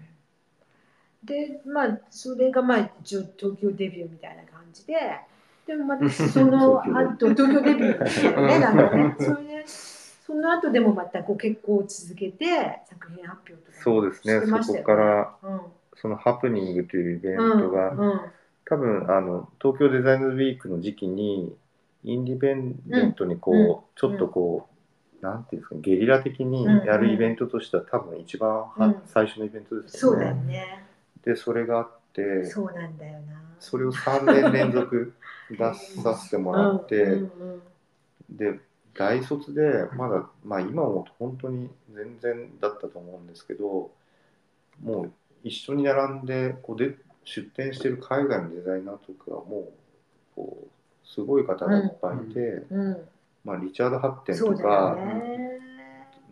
[1.28, 4.94] でまあそれがまあ東京デビューみたいな感じで
[5.68, 8.62] でもまたその東 後東京デビューですよねうん。
[8.62, 9.16] なんかね。
[9.20, 14.64] それでその後でもまたご結婚を続けて作品発表とかそうですね。
[14.64, 15.62] そこからうん。
[15.96, 18.22] そのハプニングというイベンうんトが、うん
[18.70, 21.56] 多分あの東京デザイナーズウィークの時期に
[22.04, 23.76] インディペンデントにこう、うん。
[23.96, 24.68] ちょっとこ
[25.22, 29.02] う、なんていうんですかゲリラ的にやるイベントとしては多分一番は、うん。
[29.06, 30.87] 最初のイベントですよそうだよね。
[31.26, 33.44] ねでそれがあってそうなんだよな。
[33.60, 35.14] それを3年連続
[35.50, 37.62] 出させてもらって、うんうん
[38.30, 38.60] で
[38.94, 43.92] 大卒でまだ、まあ、今思うと本当に全然だったと思うんですけど
[44.82, 45.12] もう
[45.44, 49.70] 一緒に並んでこうで出店してる海外のデザイナーとかはもう
[50.36, 50.68] こう
[51.08, 52.98] すごい方がいっぱいいて、うんうん。
[53.44, 55.60] まあ、リチャード・ハッテンとかね。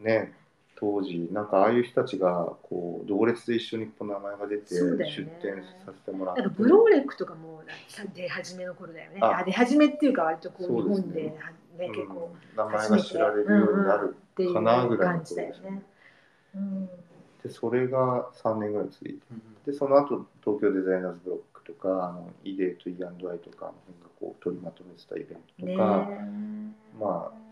[0.03, 0.33] ね
[0.75, 6.41] 当時なんかああいう人たちがこう同列で一緒にこう名前が出て出店させてもらって。
[6.41, 7.63] なんかブローレックとかも
[8.13, 9.19] 出始めの頃だよね。
[9.21, 9.39] あ。
[9.39, 11.89] あ出始めっていうか割とこう日本ではね。
[11.89, 12.57] 結構うん。
[12.57, 15.81] 名前が知られるようになるっていうかなぐらいの感じだよね。
[16.55, 16.89] うん。
[17.43, 19.71] でそれが3年ぐらい続いて。
[19.71, 25.77] でその後東京デザイナーズブロックとかあのイデーと E&I とかあの辺がこう取りまとめてたイベントとね。
[25.77, 26.09] か、
[26.99, 27.45] まあ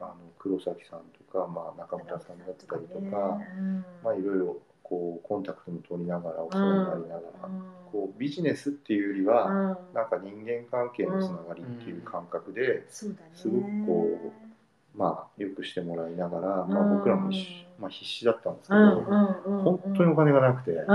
[0.00, 3.84] あの黒崎さんとか、まあ、中村さんだったりとねか、うん。
[4.02, 7.48] まあ、いろいろこうコンタクトも取りながらお世話になりながら、
[7.90, 9.94] こうビジネスっていうよりは、うん。
[9.94, 14.32] なんか人間関係のつながりっていう感覚で、すごくこ
[14.94, 17.30] まあ、よくしてもらいながら、まあ、うん僕らも
[17.78, 20.86] まあ、必死だったんですけど、本当にお金がなくて、うん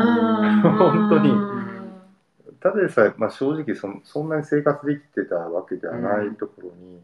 [0.62, 1.88] 本当にうん。
[2.60, 7.02] ただでさえ、まあ、正直そんそんなに生活できてたわけではないところに、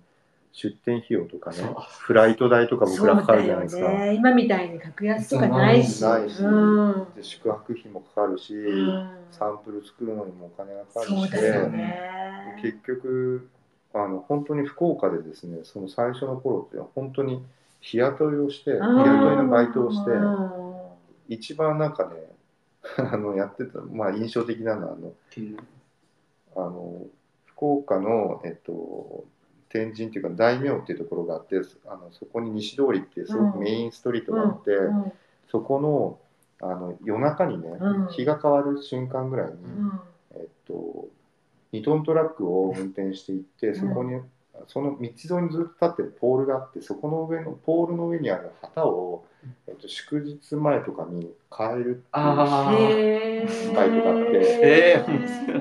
[0.54, 1.58] 出店費用とかね
[2.00, 3.90] フライト代とか僕らかかるじゃないですか。
[3.90, 6.02] ね、今みたいに格安とかないし。
[6.04, 6.44] ないし。
[6.44, 7.08] うん。
[7.16, 9.10] で宿泊費もかかるし、うん。
[9.32, 11.10] サンプル作るのにもお金がかかるし。
[11.10, 12.60] そうだよね。
[12.62, 13.50] 結局
[13.94, 17.44] あの本当に福岡でですねその最初の頃って本当に
[17.82, 18.98] 日雇いをして日うん。
[19.00, 20.74] 雇いのバイトをしてうん。
[21.30, 22.12] 一番なんかね
[22.98, 25.14] あのやってた、まあ、印象的なのはあの
[26.56, 27.02] あの
[27.46, 29.24] 福岡の、えっと、
[29.74, 31.56] 天神っていうか大名っていうところがあって
[31.88, 35.12] あのそこに西通りっていうすごくメインストリートがあって、うん
[35.54, 36.18] そこの
[36.60, 38.08] あの夜中にね、うん。
[38.08, 40.00] 日が変わる瞬間ぐらいに、うん。
[40.32, 41.08] えっと、
[41.74, 44.20] 2トントラックを運転していって、そこに、
[44.68, 49.26] その道沿いにずっと立ってるポールがあって、そこの上の、ポールの上にある旗を、
[49.68, 52.78] えっと、祝日前とかに変えるっていうあー。
[52.78, 53.76] へー。
[53.76, 54.32] バイトがあって
[54.64, 55.06] え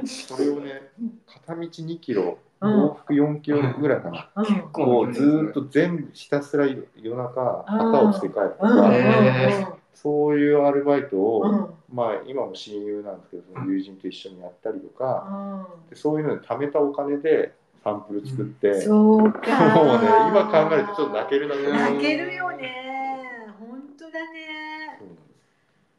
[0.06, 0.92] それをね、
[1.26, 4.30] 片道2キロ、うん往復4キロぐらいかな。
[4.34, 4.62] うん。
[4.72, 8.80] こうずーっと全部ひたすら夜中旗を付け替えるとうん。
[8.80, 11.94] か、へそういうアルバイトを、うん。
[11.94, 15.90] まあ今も親友なんですけどその友人と一緒にやったりとか、うん。
[15.90, 19.40] でそういうので貯めたお金でサンプル作って、そうか。
[19.74, 23.18] もうね今考えるとちょっと泣けるな泣けるよね。
[23.58, 25.00] 本当だね。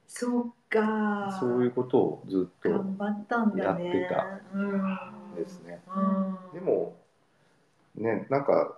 [0.08, 0.52] そう。
[0.74, 1.38] か。
[1.40, 3.86] そういうことをずっと頑張ったんだね。
[3.86, 4.26] やってた。
[4.56, 5.82] うんですね。
[5.96, 6.96] うんでも
[7.96, 8.78] ねなんか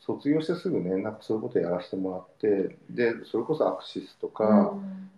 [0.00, 4.74] 卒業してすぐねなんかそういうことやらせてもらってでそれこそアクシスとか、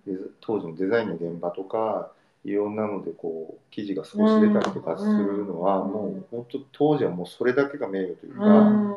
[0.07, 2.11] デザ当時のデザインの現場とか
[2.45, 8.95] いろんなのでこう記事が少し出たりとかするのは、うんもう本当当時はもうそれだけが名誉というか、うん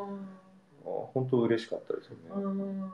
[1.13, 2.91] 本当嬉しかったですよね。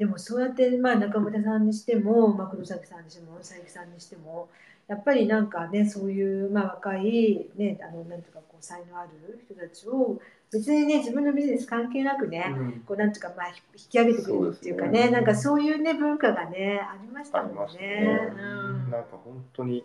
[0.00, 4.48] うんでもそうやって、まあ、中村さんにしても、まあ、黒崎さんにしても佐伯さんにしても
[4.88, 10.20] やっぱりなんかねそういう、まあ、若い、ね、あのなんていうかこう才能ある人たちを
[10.52, 12.54] 別にね自分のビジネス関係なくね、
[12.86, 15.10] こうなんていうかまあひ引き上げてくれるっていうかねね。
[15.10, 17.78] なんかそういうね文化がねありましたもんね。
[17.80, 18.32] ね。
[18.32, 18.42] う
[18.86, 18.90] ん。
[18.90, 19.84] なんか本当に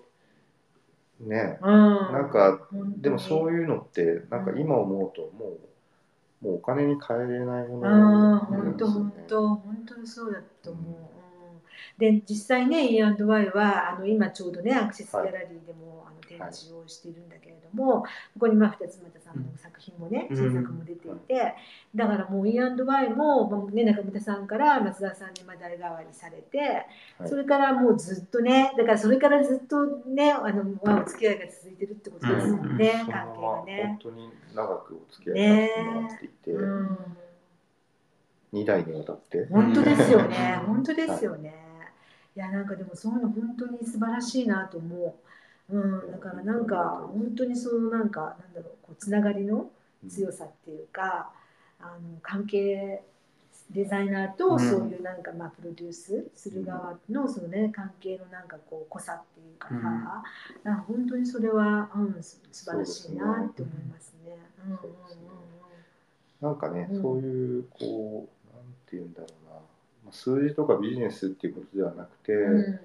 [1.19, 1.69] ね、うん。
[1.69, 5.60] なんかでもそういうのってなんか今思うともう
[6.41, 10.86] もうお金に換えれないものうんなん本当ですよね本当本当にそうだと思う。
[10.86, 11.12] うん
[11.97, 18.08] で実際ね E&Y はあの今ちょうどねアクセスギャラリーでも、あの展示をしているんだけれども、こ
[18.39, 20.38] こにまあ二つ又さんの作品もね、うん。
[20.38, 21.56] 新作も出ていて、
[21.96, 26.86] だからもう E&Y も、まあね、中村さんから松田さんにまあ代替わりされて、
[27.17, 27.30] はい。
[27.30, 34.00] それからもうずっとねだからそれからずっとねあの、まあ、お付き合いが続いてるってことですよね、うん関係がね。
[34.02, 36.98] 当に長くお付き合いさせてもらっていて、うん。
[38.54, 39.48] 2代にわたって。
[39.50, 40.60] 本当ですよね。
[40.62, 41.56] う ん本当ですよね、
[42.36, 45.13] い、やなんかでもそういうの本当に素晴らしいなと思う、
[45.72, 49.70] うん、だからなんか本当にそのなんかなんだろうこうつながりの
[50.08, 51.32] 強さっていうか、
[51.80, 53.04] あの関係
[53.72, 54.60] デザイナーとうん。
[54.60, 59.82] そういうなんかまあプロデュースする側のそのね関係のなんかこう濃さっていうかさ、うん。
[59.84, 64.38] なんか本当にそれは、うん、す素晴らしいなって思いますね。
[64.66, 65.22] うんうんそうですね
[66.42, 69.62] なんかね、うんそういうこうなんて言うんだろうな、ま
[70.10, 72.80] あ、数字とかビジネスっていうことではなくて、うんうん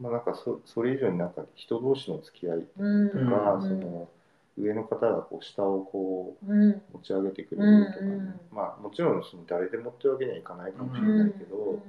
[0.00, 3.10] まあなんかそそれ以上になんか人同士の付き合いとうん。
[3.10, 3.62] か、うん。
[3.62, 4.08] その
[4.56, 11.82] 上の方がこう下をこううん持ち上げてくれるとかね、うんうんまあもちろんその誰でもってわけにはいかないかもしれうんないけど、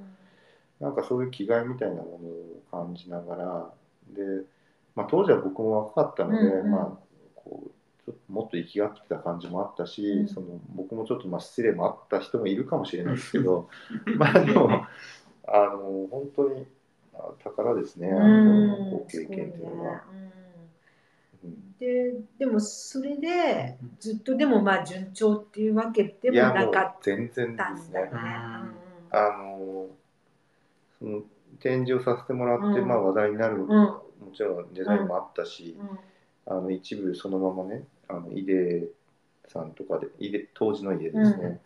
[0.79, 2.05] なんかそういう気概みたいなもの
[2.77, 3.73] を感じながら
[4.09, 4.21] で、
[4.95, 6.85] まあ、当時は僕も若かったので、うんうんまあ
[7.35, 7.69] こう
[8.05, 10.27] ちょっともっと生きがってた感じもあったし、うん。
[10.27, 13.67] その僕もちょっとまあ失礼もあった人もいるかもしれないですけど
[14.17, 14.85] まあでも
[15.47, 16.65] あの本当にあ
[17.43, 20.03] 宝ですね、あの経験っていうのは。
[21.43, 21.75] うん。
[21.79, 27.81] ででもそれでずっとでもまあ順調っていうわけでもなかっ全然たんだね。
[27.81, 28.01] ですね。。
[28.11, 28.17] うん。
[28.17, 29.87] あの
[30.99, 31.21] その
[31.59, 32.87] 展示をさせてもらって、うん。
[32.87, 33.67] まあ、話題になる、うん。
[33.67, 34.01] も
[34.33, 35.77] ちろんデザインもあったし、
[36.47, 36.57] うん。
[36.57, 38.87] あの一部そのままねあのイデ
[39.47, 41.59] さんとかでイデ当時のイデですね、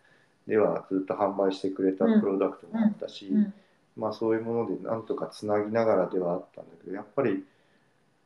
[0.46, 3.54] ではずっと販売してくれたプロダクトもあったし、うん
[3.96, 7.44] まあ、そういうものでなんとかつなぎながらではあったんだけどやっぱり、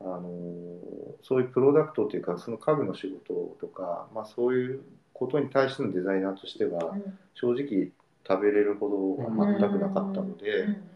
[0.01, 0.21] あの
[1.23, 4.81] そういうプロダクトというかその家具の仕事とか、まあ、そういう
[5.13, 7.19] ことに対してのデザイナーとしてはうん。
[7.35, 7.91] 正直
[8.27, 10.89] 食べれるほどは全くなかったので、うん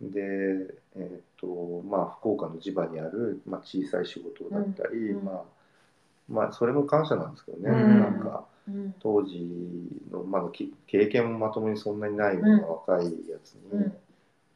[0.00, 0.20] で、
[0.96, 5.42] えっとまあ、福岡の地場にある、まあ、小さい仕事だったり、うんまあ
[6.28, 8.00] まあ、それも感謝なんですけどね、うん。
[8.00, 8.28] なんか。
[8.28, 8.53] うん
[9.00, 9.48] 当時
[10.10, 13.80] の、まだき経験もまともにそんなにないような若いやつに、うん。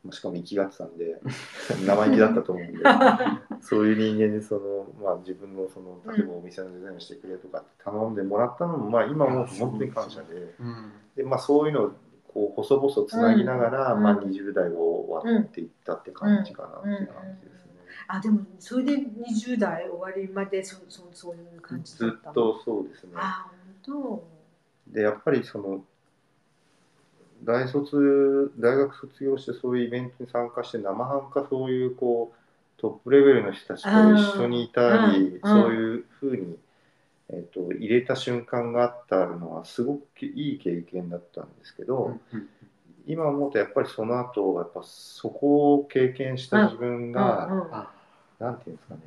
[0.04, 1.20] まあしかも生きがってたんで
[1.84, 2.78] 生意気だったと思うんで
[3.60, 10.92] そういう人間にその、まあ、自分のその例えばお店のデザインをしてくれとかって頼んでもらったのも、まあ、今も本当に感謝でうん。
[11.16, 11.90] で、まあ、そういうのを
[12.28, 14.02] こう細々つなぎながら、うん。
[14.02, 14.76] まあ、20代を
[15.08, 17.72] 終わっていったって感じかなっていう感じですね。
[18.06, 22.30] あでもそれで20代終わりまでそそそういう感じだずったの？
[22.30, 23.10] っとそうですね。
[23.16, 23.50] あ
[23.90, 24.22] 本
[24.88, 25.84] でやっぱりその
[27.44, 36.56] 大卒大学卒業してそういうイベントに参加して生半可そういうこうトップレベルの人たちと一緒にいたり、うんうんそういうふうに、
[37.30, 42.18] えっと入れた瞬間があったのはすごくいい経験だったんですけど、
[43.06, 47.74] 今思うとやっぱりその後やっぱそこを経験した自分当が、うんうん。
[47.74, 47.90] あ。
[48.38, 49.00] なんていうんですかね。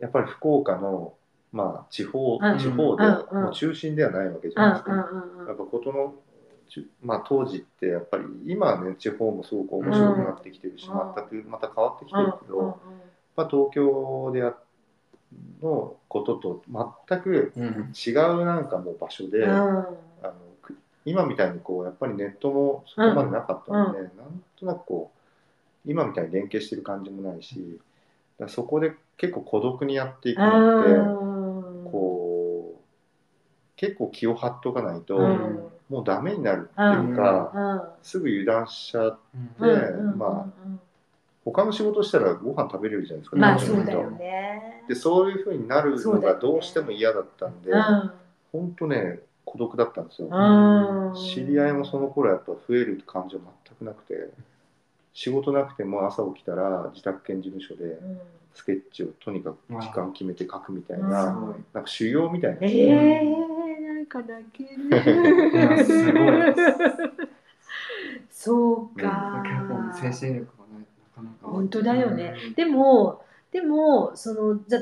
[0.00, 1.14] やっぱり福岡の
[1.52, 3.42] まあ地方、うん地方で、うんうん。
[3.44, 4.92] もう中心ではないわけじうゃないですか。
[4.92, 5.46] んうんうん。
[5.46, 6.14] やっぱことの
[6.68, 11.14] ちゅまあ、当時ってやっぱり今はね地方もすごく面白くなってきてるし、うん。
[11.30, 12.70] 全くまた変わってきてるけど、うんうん。
[12.70, 12.76] やっ
[13.36, 14.54] ぱ東京でや
[15.62, 16.62] のことと
[17.08, 17.92] 全くうん。
[17.94, 19.50] 違うなんかもう場所で、うん。
[19.50, 24.08] あのく今みたいにこうやっぱりネットもそこまでなかったので、なん
[24.58, 27.78] となくこう今みたいに連携してる感じもないし
[28.48, 30.90] そこで結構孤独にやっていくのって、
[33.78, 35.68] 結構気を張っとかないと、うん。
[35.88, 37.80] もうダメになるっていうか、うん。
[38.02, 39.18] すぐ油断しちゃう
[39.60, 39.66] うん。
[39.66, 40.10] でうん。
[40.10, 40.18] うん。
[40.18, 40.52] ま
[41.44, 44.84] 他の仕事したらご飯食べれるじゃないですか、まあそうだよね。
[44.88, 48.10] でそういうふうになるのがどうしても嫌だったんで、うん。
[48.52, 51.14] 本当ね孤独だったんですよ、うん。
[51.14, 54.30] 知り合いもその頃やっぱ増える感じは全くなくて
[55.14, 58.18] 仕事なくても朝起きたら自宅兼事務所でうん。
[58.54, 61.10] スケッチをとにかく時間決めて書くみたいうん。
[61.10, 63.57] な、なんか修行みたいな、ええなん
[64.08, 64.64] か泣け
[65.54, 65.84] いやる。
[65.84, 66.54] すごい
[68.30, 69.42] そう結か。
[69.68, 74.80] 構精神力がねなかなか本当だよねでもでもそのじゃ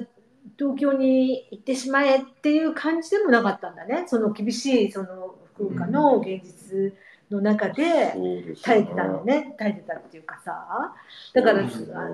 [0.58, 4.04] 東京に行ってしまえっていう感じでもなかったんだね。
[4.06, 6.94] その厳しいその福岡の現実
[7.30, 8.14] の中で
[8.62, 9.54] 耐えてたのね。
[9.58, 10.94] 耐えてたっていうかさ。
[11.34, 11.62] だから、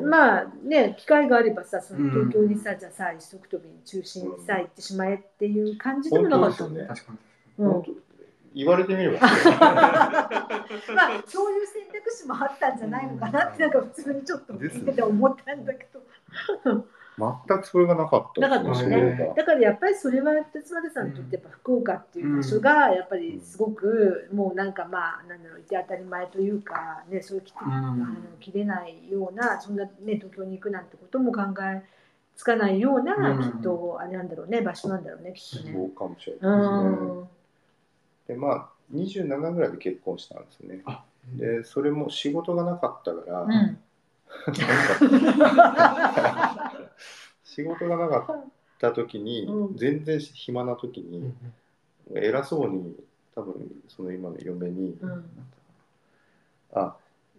[0.02, 2.10] まあね機会があればさそのうん。
[2.30, 6.86] 東京にさ、じゃあさ一足飛びに中心にさ行ってしまえっていう感じでもなかったね。
[6.86, 7.12] 確か
[7.58, 7.64] に。
[7.66, 7.82] うん。
[8.54, 9.20] 言われてみれば。
[9.20, 15.88] まあそういう選択肢もあったんじゃないのかなってなんか普通にちょっと聞いてて思ったんだけ
[16.64, 16.86] ど、
[17.18, 18.40] 全くそれがなかった。
[18.40, 19.34] なかったですね。
[19.36, 27.72] だからやっぱりそれは鉄丸さんにとってやっぱ福岡っていう場所がやっぱりすごくもうなんかまあなんだろういて当たり前というかねそういうき、うん。
[27.72, 28.06] あの
[28.40, 31.82] 切れないようなそんなね東京に行くなんてことも考え
[32.34, 33.42] つかないような、うん。
[33.42, 35.72] きっとあれなんだろうね場所なんだろうねきっとそね。
[35.72, 37.06] うかもしれうないですね。
[37.12, 37.28] ん。
[38.28, 40.80] でまあ27ぐらいで結婚したんですね。
[40.86, 41.04] あ。
[41.36, 43.78] でそれも仕事がなかったから、うん
[47.44, 48.44] 仕事がなかっ
[48.78, 49.76] た時に、うん。
[49.76, 51.34] 全然暇な時に、うん
[52.14, 52.94] 偉そうに
[53.34, 53.54] 多分
[53.88, 55.24] その今の嫁に、うん。
[56.74, 56.96] あ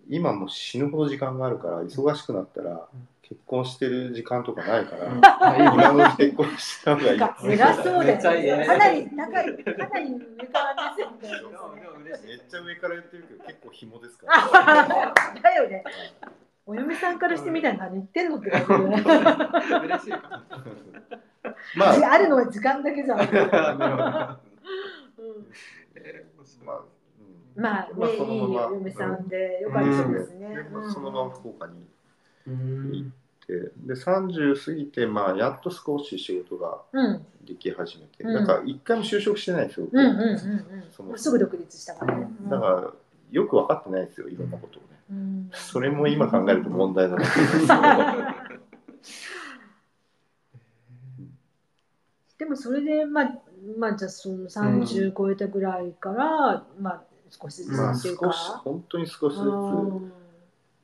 [0.10, 2.88] 今もう死ぬほど時間があるから忙しくなったら
[3.22, 7.20] 結婚してる時間とかないから、今の結婚した方がいい。
[7.54, 8.48] 偉そうめっちゃいいね。
[8.48, 8.66] だよね。
[8.66, 11.50] かなり高い、かなり上から目線だよ
[12.00, 15.84] ねめっちゃ上から言ってるけど結構紐ですから、だよね。
[16.74, 19.04] お嫁さんからしてみたら何言ってんのって感じで、ね。
[19.86, 20.44] 嬉しいか
[21.76, 22.14] まあ。
[22.14, 23.20] あるのは時間だけじゃん。
[27.56, 30.68] まあ、ね、いい嫁さんでよかったですね。
[30.92, 31.86] そのまま福岡に
[32.48, 33.10] うん行っ
[33.46, 38.34] てで30過ぎて、まあ、やっと少し仕事がうん、でき始めて、うん。
[38.34, 40.40] だから一回も就職してないんですよ、うん、うん、
[40.92, 42.28] そのうん、すぐ独立したからね。
[42.44, 42.92] うんだから
[43.34, 44.88] よく分かってないですよいろんなことをね。
[45.10, 45.50] うん。
[45.52, 47.26] それも今考えると問題だな。
[47.26, 48.48] と思います
[52.38, 53.32] けどでもそれでまあ
[53.78, 58.28] まあじゃあその30超えたぐらいから、まあ少しずつまあっていうか。
[58.28, 59.42] 少し本当に少しず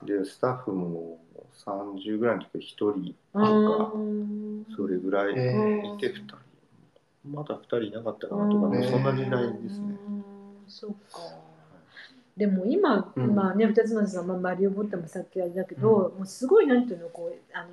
[0.05, 0.07] つ。
[0.07, 1.19] でスタッフも
[1.65, 2.63] 30ぐらいの時は1
[3.01, 5.95] 人とかうんそれぐらいえー。
[5.95, 6.35] いて2人。
[7.25, 8.91] まだ2人いなかったかなとかねうん。
[8.91, 9.97] そんな時代ですね。
[10.07, 10.23] うん。
[10.67, 11.48] そうか。
[12.39, 13.35] でも今、うん。
[13.35, 17.69] まあね、二つ松さん、まあ、マリオボッタもさっきあれだけど、もうすごいなんていうの、こう、あの。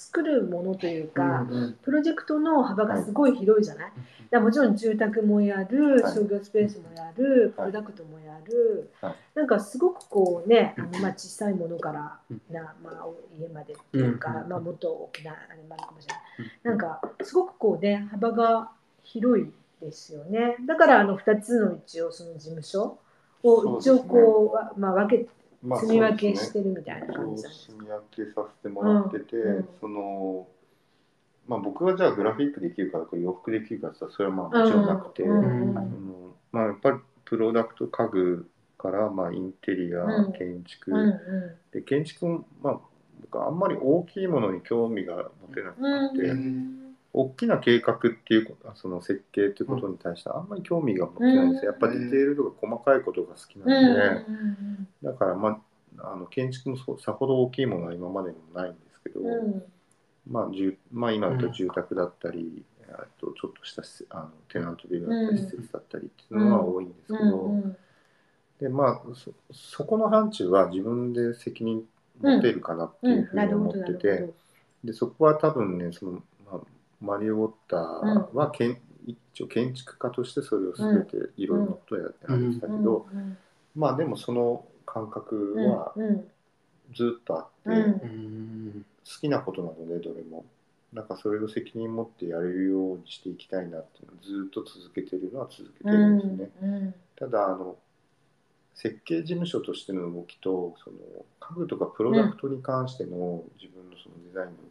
[0.00, 3.96] 作るものというか、うんうんプロジェクトの幅がすごい広いじゃない、だか
[4.38, 6.14] らもちろん住宅もやる、はい。
[6.14, 7.72] 商業スペースもやる、プはい。
[7.72, 9.14] ロダクトもやる、はい。
[9.34, 11.02] なんかすごくこうねあの、うん。
[11.02, 12.40] まあ、小さいものからうん。
[12.50, 13.06] な、まあ、
[13.38, 14.48] 家までっていうか、うん。
[14.48, 18.70] まあ、もっと大きなあれもあるかもしれない、なんかすごくこうね幅が
[19.02, 20.56] 広いですよね。
[20.66, 22.98] だからあの2つの一応その事務所
[23.42, 25.28] を一応こうわまあ、分け
[25.62, 29.68] まあ積み分けしてるみたいな感じなんです住み分けさせてもらってて、うんうん。
[29.80, 30.46] その
[31.46, 35.88] まあ僕がじゃあグラフィックできるかとか洋服できるかって言ったらそれはまあもちろんなくて、うんうんあの
[36.52, 42.80] まあやっぱりプロダクト家具からまあインテリア、うん建築、うんうで建築もまあ
[43.20, 46.79] 僕あんまり大きいものに興味が持てなくんて、うん
[47.12, 54.00] 大きな計画っていうことその設計っていうことに対してあんまり興味が持てないんですよ、やっぱりディテールとか細かいことが好きうなんで、
[54.32, 55.60] んだからま
[55.98, 59.62] ああの建築もさほど大きいものは今までにもないんですけど、うん。
[60.26, 63.82] まあ、住まあ今だと住宅だったり、あとちょっとした
[64.16, 67.76] あのテナントビルだったりうん施設だったりっていうのが多いんですけど、うん
[68.60, 71.82] でまあそそこの範疇は自分で責任
[72.20, 74.30] 持てるかなっていうふうに思ってて、
[74.84, 76.22] でそこは多分ねその、まあ、
[77.00, 82.60] マリオ・ウォッターはけん、一応建築家としてそれを全ていろんなことをやってはるん。
[82.60, 83.06] だけほど、
[83.74, 85.70] まあでもその感覚うん。
[85.70, 86.30] はうん。
[86.94, 87.76] ずっとあって、うん。
[87.76, 90.44] うん好きなことなのでどれも。
[90.92, 96.94] なんかそれを責任持ってやれるようにしていきたいなっていうのをずっと続けてるのは続けてるんですね、うん。
[97.16, 97.76] ただあの
[98.74, 100.96] 設計事務所としての動きとその
[101.38, 104.69] 家具とかプロダクトに関しての自分のそのデザインの動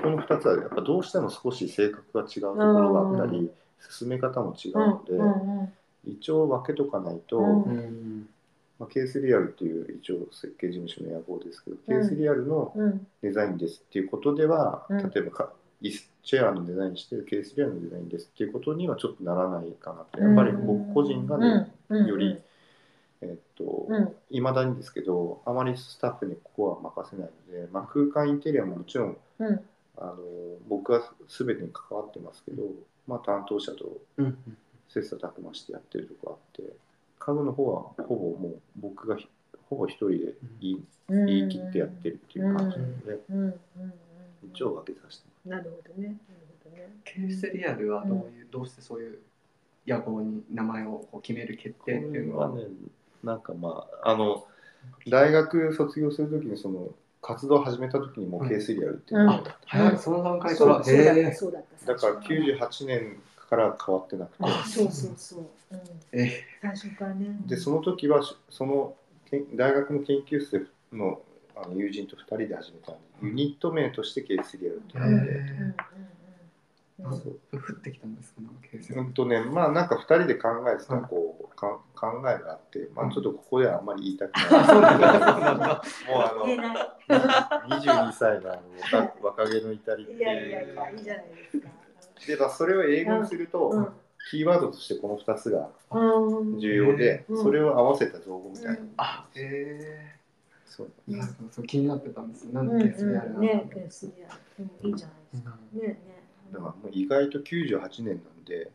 [0.00, 3.50] ここの2つはやっぱどうしても少し性格が違うところがあったり、
[3.90, 5.72] 進め方も違うので、うんうん
[6.06, 7.62] 一応分けとかないと、うん。
[7.64, 8.28] うん。
[8.78, 13.06] まあ、ケースリアルっていう一応設計事務所の野望ですけど、ケースリアルのうん。
[13.20, 15.10] デザインですっていうことでは、うん。
[15.10, 22.06] 例えばか椅子チェアのデザインしてるケースリアルのデザインですっていうことにはちょっとならないかなってやっぱり僕個人がね、うん。
[22.06, 22.38] より
[23.20, 24.14] えっとうん。
[24.30, 29.60] いまだにですけどあまりスタッフにここは任せないので、まあ、空間インテリアももちろんうん
[30.00, 30.16] あの
[30.68, 32.62] 僕は全てに関わってますけど、
[33.06, 34.38] まあ、担当者とうん
[34.88, 36.72] 切磋琢磨してやってるとこあって
[37.18, 39.28] 家具の方はほぼもう僕がひ
[39.68, 40.16] ほぼ一人で
[40.60, 41.26] 言いうん。
[41.26, 43.58] 言い切ってやってるっていう感じなので、
[44.52, 46.18] 一応分けさせてなるほどねなる
[46.64, 46.88] ほどね。
[47.04, 49.18] ケースリアルはどういう、どうしてそういう
[49.86, 52.48] 野望に名前をこう決める決定っていうのは？
[52.48, 52.74] これはね
[53.22, 54.46] なんかまああの
[55.08, 56.88] 大学卒業するときにその
[57.22, 59.98] 活動を始めたときにもうケースリアルっていうのがあった、早い。
[59.98, 60.82] その段階から。
[60.84, 64.36] そうそうだったへそうだっただから最初98年から変わってなくて。
[64.40, 65.40] あそうそうそう、
[65.72, 65.78] うん、
[66.12, 66.24] え。
[66.24, 67.26] え最初からね。
[67.46, 68.94] でその時はその
[69.30, 71.20] けん大学の研究室の
[71.56, 75.38] あの友人と2人で始めたんでユニット名としてケースリアルってうんうんなって、うん。
[75.38, 75.44] うん。
[75.44, 75.74] うん。
[75.74, 76.09] そう
[77.02, 78.48] 降ってきたんですかね
[78.96, 84.48] うんとねまあなんか2人で考えてたこうか考えがあって、まあ、ちょっとここではあんまり言いたくない。
[84.48, 85.78] うなんもう
[86.18, 86.74] あ言えない。
[86.74, 88.62] の22歳のあの
[89.20, 91.68] 若 若気の至りっていやいやいいうやいいじゃないですか。
[92.26, 93.88] で、まあ、それを英語にすると、うん。
[94.30, 97.42] キーワードとしてこの2つがうん重要で、うん。
[97.42, 98.92] それを合わせた造語みたいな、うん。
[98.96, 100.16] あへ
[100.66, 100.90] そう。
[101.08, 102.52] えなるほどそう気になってたんですよ。
[102.52, 102.78] なんうん。
[102.78, 104.40] でねケースリアル
[104.82, 105.58] うんいいじゃないですか。
[105.72, 106.19] ねね
[106.52, 108.70] だからもう意外と98年なんで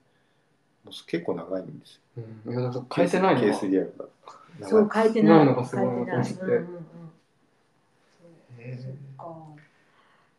[0.84, 2.24] もう結構長いんですよ。
[2.46, 2.54] うん。
[2.54, 3.42] いやだから変えてないの？
[3.42, 3.94] ケーはスリアル
[4.62, 5.46] そう変えてない。
[5.46, 6.52] のがすごい変えてなと思ってうん。
[6.54, 6.76] うん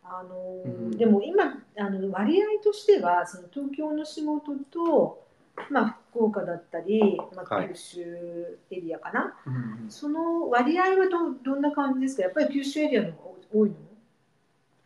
[0.09, 0.91] あのーうん。
[0.97, 1.45] でも今
[1.78, 5.22] あの割合としてはその東京の仕事と、
[5.70, 7.68] まあ、福岡だったり、まあ、はい。
[7.70, 9.91] 九州エリアかな、えうん。
[9.91, 12.22] その割合はどどんな感じですか？
[12.22, 13.76] やっぱり九州エリアの方が多いの？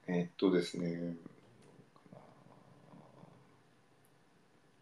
[0.09, 1.15] えーっとですね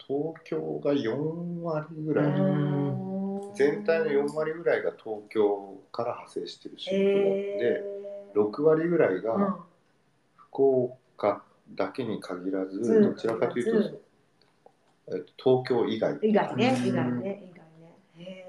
[0.09, 3.55] 東京が4割ぐらい、うん。
[3.55, 8.41] 全体の4割ぐらいが東京から派生してる仕事で、えー。
[8.41, 9.23] 6割ぐらいうん。
[9.23, 9.59] が
[10.37, 11.43] 福岡
[11.75, 14.01] だけに限らず、うんどちらかというと、
[15.09, 16.19] えっと、東京以外。
[16.23, 16.87] 以外ねうん。
[16.87, 17.99] 以外ね以外ね。
[18.17, 18.47] へ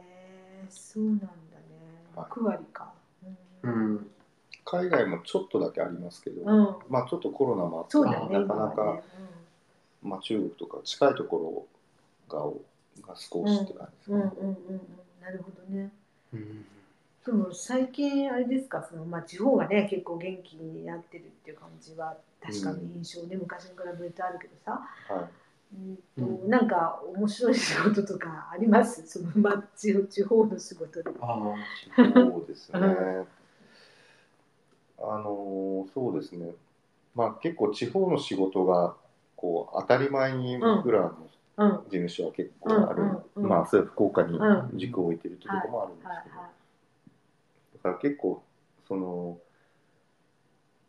[0.64, 1.32] えそうなんだね。
[2.16, 2.26] はい。
[2.32, 2.94] 6割か。
[3.64, 3.96] ううん。
[3.96, 4.08] ん
[4.64, 6.76] 海外もちょっとだけありますけど、うん。
[6.90, 9.04] まあちょっとコロナもあってなかなか、今はね
[10.02, 11.68] まあ、中国とか近いとこ
[12.30, 12.46] ろが
[13.08, 14.82] が少しって感じですかね、うんうんうんうん
[15.22, 15.92] なるほどね。
[16.34, 16.66] うん。
[17.26, 18.82] でも最近あれですか？
[18.90, 25.76] その、まあ、地方がね結構元気になってるっていう感じは確かに印象ね、昔に比べるとあるけどさ、はい。
[25.76, 26.02] うんと
[26.44, 29.06] うんなんか面白い仕事とかあります？
[29.08, 31.12] その、まあ、地地方の仕事で。
[31.22, 31.54] あ
[31.96, 32.80] そうですね。
[35.02, 36.54] あのーそうですね。
[37.16, 38.96] まあ結構地方の仕事が
[39.40, 41.16] こう当たり前に僕らの
[41.58, 41.70] うん。
[41.72, 43.50] 事務所は結構ある、うんうんうん。
[43.50, 44.78] まあそれは福岡にうん。
[44.78, 46.24] 軸を置いてるってとこもあるんですはい。
[46.24, 46.42] けど、だ
[47.84, 48.44] から結構
[48.88, 49.38] その、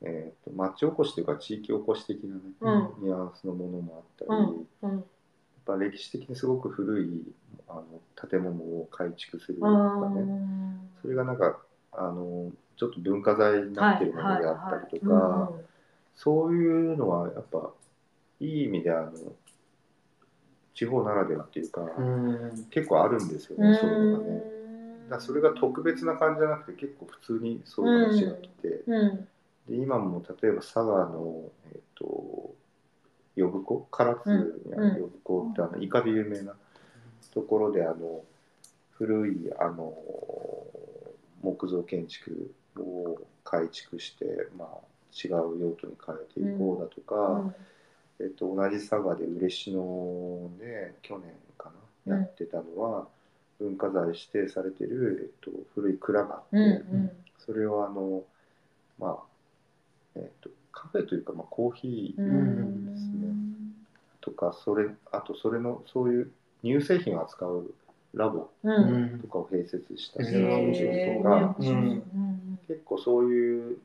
[0.03, 3.05] えー、と町おこしというか地域おこし的なね、うん。
[3.05, 5.03] ニュアンスのものもあったり、やっ
[5.64, 7.22] ぱ歴史的にすごく古い
[7.68, 7.84] あの
[8.28, 10.88] 建物を改築するとうかね、ん。
[11.03, 11.59] それがなんか
[11.92, 15.51] あのちょっと文化財になってるものであったりとか、
[16.14, 17.70] そういうのはやっぱ
[18.41, 19.12] いい意味であの
[20.74, 22.66] 地方ならではっていうか、うん。
[22.70, 23.70] 結構あるんですようん。
[23.70, 24.43] ね、そういうのがね。
[25.11, 29.16] だそれが特別な感じじゃなくて結構普通にそういう話が来て、うん。
[29.68, 32.55] で今も例えば佐賀の、えっと
[33.36, 36.55] 呼子唐津にある呼子ってあのイカで有名な
[37.32, 38.22] ところであの
[38.91, 39.95] 古いあの
[41.43, 44.26] 木造建築を改築して、
[44.59, 44.68] まあ、
[45.12, 47.53] 違う用途に変えていこうだとか、
[48.20, 51.70] えっと、同じ佐賀で嬉野で去年か
[52.06, 53.06] な、うんやってたのは
[53.58, 56.66] 文化財指定されてる、えっと、古い蔵があって、うんう
[57.04, 57.10] ん。
[57.38, 58.22] それをあの
[58.98, 59.22] まあ
[60.16, 63.34] えっとカフェというか、まあ、コーヒーうんですね。
[64.22, 66.30] とかそれあとそれのそういう
[66.64, 67.74] 乳製品を扱う
[68.14, 68.48] ラボ
[69.20, 71.22] とかを併設したへ仕へー。
[71.22, 72.58] 事がうんうん。
[72.66, 73.78] 結構そういう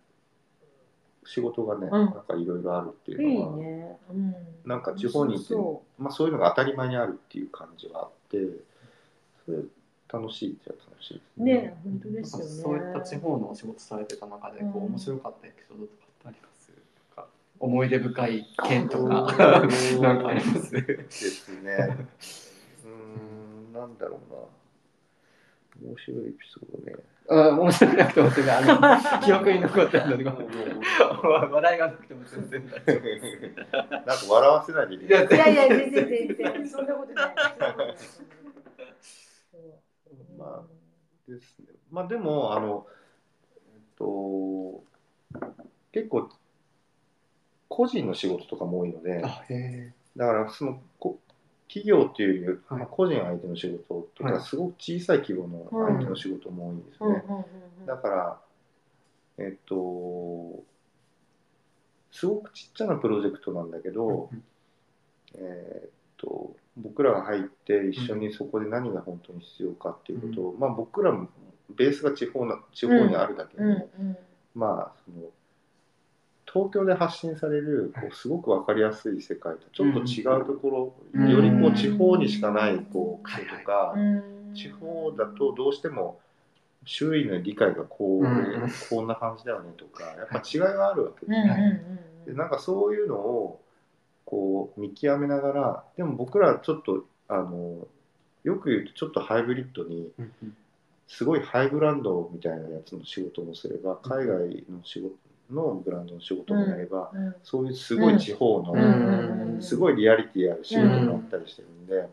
[1.26, 1.92] 仕事がね、うん。
[1.92, 3.98] なんかいろいろあるっていいうのはいね。
[4.10, 4.36] うん。
[4.66, 8.38] なんか地方に行ってそまあ、そういうのが当たり前にあるっていう感じがあって
[9.46, 9.58] それ
[10.12, 12.52] 楽しいってや楽しいですうね本当ですよね。
[12.52, 14.86] そういった地方のお仕事されてた中でこう、うん。
[14.92, 16.70] 面白かったエピソードとかってあります
[17.18, 17.28] なんか？
[17.60, 19.10] 思い出深い件とか。
[20.02, 20.72] なんかあります？
[20.72, 22.08] ですね。
[22.84, 22.90] うー
[23.70, 24.40] ん、なんだろうな。
[25.82, 26.96] 面白いエピソードね。
[27.28, 30.44] あ面白くなくても全然あの 記憶に残ってるのでなんか
[31.52, 34.30] 笑いがなくても全然大丈夫です。
[34.30, 37.36] 笑わせないでいいいやいやいや全然全然そんなことない。
[40.38, 40.66] ま
[41.28, 41.68] ですね。
[41.92, 42.86] まあでも、あの、
[43.74, 44.84] えっと、
[45.92, 46.30] 結構、
[47.68, 50.82] 個人の仕事とかも多いので、あへだからそのこ
[51.76, 52.80] 企業っていうより、はい。
[52.80, 54.42] まあ個人相手の仕事とか、はい。
[54.42, 57.24] すごく小さい規模の相手の仕事も多いんですね。
[57.86, 58.42] だから、
[59.38, 60.64] えっと、
[62.14, 64.30] すごくちっちゃなプロジェクトなんだけど、
[65.34, 71.28] えっと、僕らが入って一緒にそこで何が本当に必要かっていうことを、まあ僕らも
[71.76, 74.18] ベースが地方な地方にあるだけに、うんうん。
[74.54, 75.28] まあその
[76.56, 84.54] 東京で発信されるこうすごく分かりやすい世界とちょっと違うところ、うんよりこう地方にしかないこう癖とか、うん。
[84.56, 86.22] 地方だとどうしても
[86.86, 88.72] 周囲の理解がこう、うん。
[88.90, 91.82] こんな感じだよねとかやっぱ違いがあるわけですね。
[92.26, 93.62] うんでなんかそういうのを
[94.26, 97.88] こう見極めながらでも僕らちょっとあの
[98.44, 100.10] よく言うとちょっとハイブリッドに
[101.08, 105.16] すごいハイブランドみたいなやつの仕事もすれば海外の仕事
[105.52, 109.62] のブランドの仕事もやれば、うんそういうすごい地方の、うん。
[109.62, 112.08] すごいリアリティある仕事があったりしてるんで、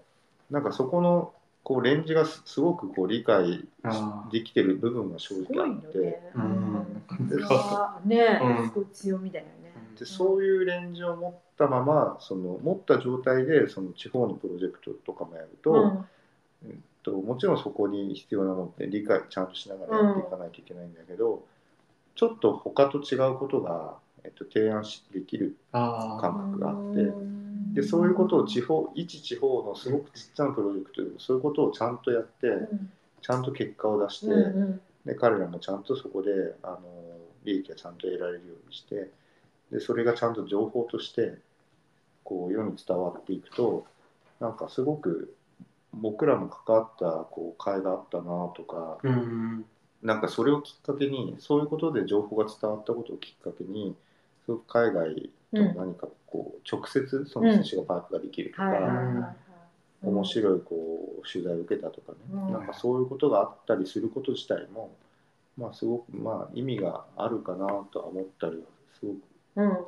[0.51, 1.33] なんかそこの
[1.65, 3.67] こうレンジがすすごくこう理解
[4.31, 6.21] できてる部分が正直あって、
[8.67, 9.53] すごい強みだよね。
[9.99, 16.07] でそういうレンジを持ったままその持った状態でその地方のプロジェクトとかもやると,、うん。
[16.69, 21.45] えっともちろんそこに必要なものって理解ちゃんとしながらやっていかないといけないんだけど、
[22.15, 27.13] ちょっと他と違うことが、えっと、提案しできるあ感覚があって。
[27.73, 32.49] でそういうことを地方一地方のすごくちっちゃなプロジェクトでもそういうことをちゃんとやって、
[33.23, 36.31] ちゃんと結果を出して、うんで彼らもちゃんとそこで
[36.63, 36.79] あの
[37.45, 39.11] 利益がちゃんと得られるようにして
[39.71, 41.35] でそれがちゃんと情報として
[42.25, 43.87] こう世に伝わっていくと
[44.41, 45.35] なんかすごく
[45.93, 48.25] 僕らも関わったこう会があったな
[48.57, 49.65] とかうん
[50.03, 53.95] なんかそれをきっかけにそういうことで情報が伝わったことをきっかけに
[54.45, 59.37] すごく海外と何かこう直接その寿司がパイプができるとか、
[60.03, 62.53] 面白いこう取材を受けたとかね、うん。
[62.53, 64.91] なんかそういうことがあったりすること自体も、
[65.57, 68.63] まあ、すごくまあ意味があるかなとは思ったりは
[68.99, 69.17] すごく
[69.57, 69.79] うん。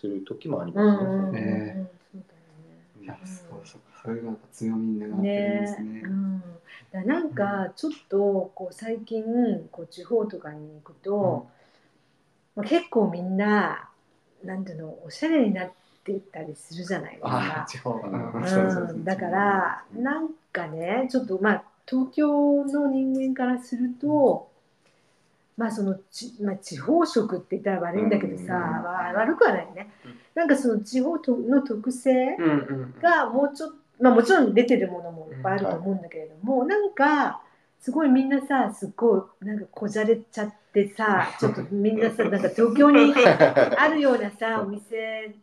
[0.00, 1.04] する時もありうんますね。
[1.04, 1.28] うん。
[1.28, 1.32] うん。
[1.32, 5.84] ねそういやすごいそうかそういうのが強みになってるんですね。
[5.84, 6.00] ね。
[6.04, 6.42] うん、
[6.92, 9.22] だなんかちょっとこう最近
[9.70, 11.48] こう地方とかに行くと、
[12.56, 13.88] まあ、結構みんな
[14.44, 15.72] なんていうのおしゃれになっ
[16.04, 17.66] てたりするじゃないですあか。
[17.68, 18.48] 地方がうん。
[18.48, 18.98] そうそうそうう。
[18.98, 24.50] ん、だからなんかねちょっとまあ東京の人間からすると
[25.56, 28.48] まあそのち、まあ、地方食って言ったら悪いんだけどさ、うん。
[28.48, 30.18] まあ悪くはないね、うん。
[30.34, 32.52] なんかその地方との特性うんう
[32.86, 37.42] んがもうちょっと、まあ、もちろん出てるものもいっぱいあると思うんだけれども、なんか
[37.80, 43.12] すごいみんなさすごいなんかこじゃれちゃってさ ちょっとみんなさなんか東京に
[43.76, 45.34] あるようなさお店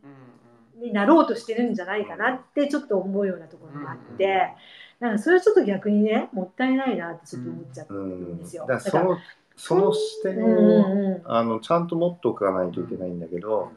[0.78, 4.54] になろうとしてるんじゃないかなってちょっと思うようなところもあって、
[5.02, 8.66] なんかそれはちょっと逆にねもったいないなってちょっと思っちゃったうんんですよ。
[8.66, 9.18] だから
[9.58, 11.22] その視点うんをうんうん。
[11.26, 13.72] あのちゃんと持っておかないといけないんだけど、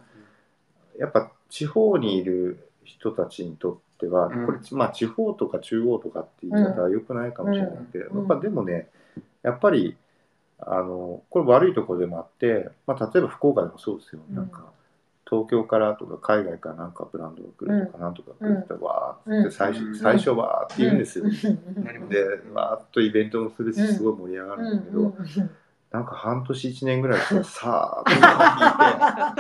[0.97, 4.47] やっぱ地方にいる人たちにとっては、うん。
[4.47, 8.19] これまあ地方とか中央とかって言い方は良くないかもしれないけど、うん。
[8.19, 8.89] やっぱでもね
[9.43, 9.97] やっぱり
[10.59, 14.37] あのこれ悪いところでもあって、まあ、例えば福岡でもそうですよ、うん。
[14.37, 14.65] なんか
[15.29, 19.99] 東京からとか海外からなんかブランドが来るとかなんとか来るってわーって最初,、うん。
[19.99, 21.25] 最初わーって言うんですよ。
[21.25, 23.95] でわーっとイベントもするしうん。
[23.95, 25.07] すごい盛り上がるんだけど、うん。
[25.07, 25.51] うん。
[25.93, 29.35] なんか半年1年ぐらいし てさあ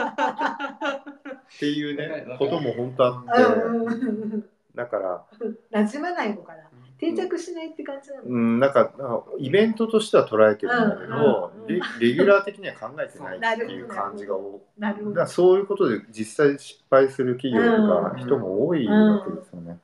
[1.56, 4.44] っていうねことも本当あってうん
[4.74, 5.24] だから
[5.72, 6.62] 馴染まないのかな
[6.98, 18.20] 定着しないって感じなの、うんなんかなんかイベントとしては捉えてるんだけど、うんうんレレギュラー的には考えてないっていう感じが多なるほどそういうことで実際失敗する企業とかうん。
[18.20, 19.78] 人も多いわけですよね。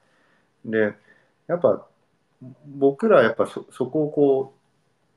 [0.65, 0.95] で
[1.47, 1.87] やっぱ
[2.67, 4.58] 僕らやっぱそそこをこう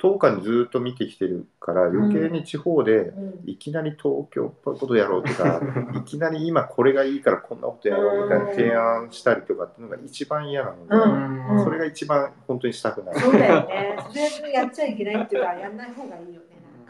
[0.02, 3.32] 10日にずっと見てきてるから余計に地方でうん。
[3.44, 5.62] いきなり東京っぽいことやろうとか
[5.98, 11.58] いきなり今これがいいからこんなことやろうみたいな提案したりとかっていうのが一番嫌なので、うん。
[11.58, 11.64] うん。
[11.64, 13.20] それが一番本当にしたくない。
[13.20, 13.98] そうだよね。
[14.30, 16.48] それやっちゃいけないっていうか、やんない方がいいよね。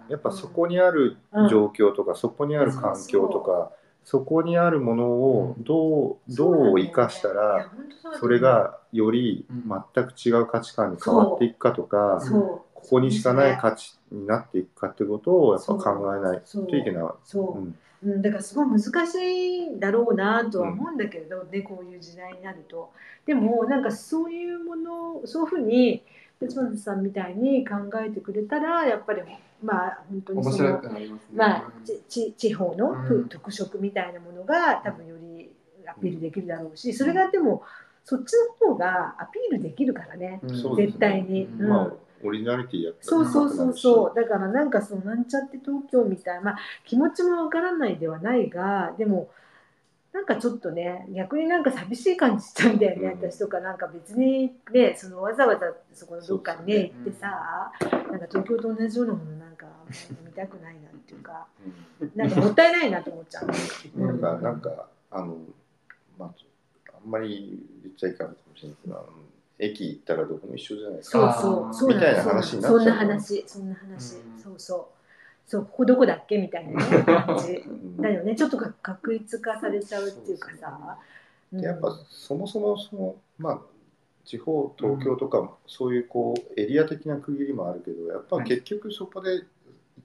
[0.07, 1.17] やっぱそこにある
[1.49, 3.71] 状況とか、そこにある環境とか、
[4.03, 7.71] そこにあるものをどうどう生かしたら、
[8.19, 12.19] それ、がより全く違う価値観に変わっていくかとか、
[12.81, 17.03] ここにしかない価値になっていくかってことをやっぱ考えないといけない。
[17.23, 17.59] そう。
[17.59, 17.75] う、ん。
[18.03, 18.17] う。
[18.17, 22.91] ん、だからすごい難しいんだろうなとは思うんだけど、ねこういう時代になると。
[23.25, 26.03] でもなんかそういうものそういうふうに
[26.39, 29.21] 別松さんみたいに考えてくれたらやっぱり
[29.63, 31.07] まあ本当にそのますね。
[31.35, 33.29] まあちち地方のふうん。
[33.29, 35.51] 特色みたいなものが多分より
[35.87, 37.63] アピールできるだろうしそれがでも
[38.03, 40.39] そっちの方がアピールできるからね。
[40.43, 40.75] うん。
[40.75, 41.45] 絶対に。
[41.45, 41.61] うん。
[41.61, 41.69] うん。
[41.69, 41.91] まあ
[42.23, 44.15] オリジナリティやったそうそうそうそう。
[44.15, 49.29] だからなんかそのなんちゃって東京みたいな、まあ、気持ちもわからないではないがでも
[50.13, 53.31] なんかちょっとね逆になんか寂しい感じしちゃうんだよね、うん。
[53.31, 57.71] 私とかなんか別にねそのわざわざそこのどっかにねそう行ってさ
[58.11, 59.65] なんか東京と同じようなものなんか
[60.25, 61.47] 見たくないなっていうか
[62.15, 63.47] なんかもったいないなと思っちゃう。
[63.99, 65.37] なんか、なんか、あの、
[66.17, 66.29] まあ、
[66.95, 69.09] あんまり言っちゃいかんかもしれないけど、
[69.61, 71.39] 駅行ったらどこも一緒じゃないですそうか。
[71.39, 74.39] そうそうみたいなの話になっちゃうそんな話そんな話、うん。
[74.43, 74.85] そうそう。
[75.47, 76.37] そうここどこだっけ？
[76.37, 77.53] みたいな、ね、感じ。
[77.53, 77.97] うん。
[78.01, 78.35] だよね。
[78.35, 80.97] ちょっとか確一化されちゃうっていうかさ。
[81.53, 81.61] うん。
[81.61, 83.59] でやっぱそもそもその、まあ、
[84.25, 89.43] 地方、東京とか、そういうこうエリア的な区切りもあるけど、やっぱはい結局そこで、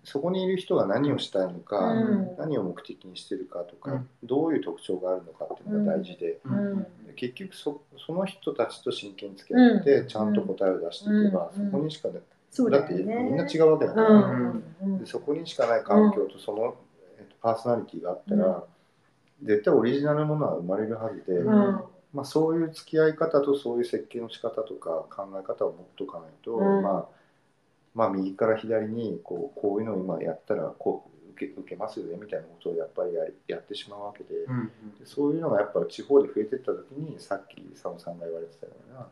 [0.06, 2.36] そこにいる人が何をしたいのか、うん。
[2.38, 4.08] 何を目的にしてるかとか、うん。
[4.22, 6.86] どういう特徴があるのかっていうのが大事で、うん。
[7.16, 10.08] 結局そその人たちと真剣に付き合って、うん。
[10.08, 11.64] ちゃんと答えを出していけば、うん。
[11.66, 12.20] そこにしかね、
[12.52, 14.64] そうだってみんな違うわけだから、うん。
[14.80, 14.98] うん。
[14.98, 16.76] でそこにしかない環境とその、
[17.18, 18.62] えっと、パーソナリティがあったら、
[19.42, 21.80] 絶対オリジナルのものは生まれるはずで、うん。
[22.14, 26.82] まあ、そういう付き合い方とそういう設計の仕方とか考え方を持っておかないと、うん。
[26.82, 27.15] まあ、
[27.96, 34.70] まあ右から左にこうこういうのを今やったらこう受け受けますよねみたいなことをやっぱりやりやってしまうわけで,で、うん。
[35.04, 39.08] そういうのがやっぱ地方で増えてった時にさっき佐野さんが言われてたような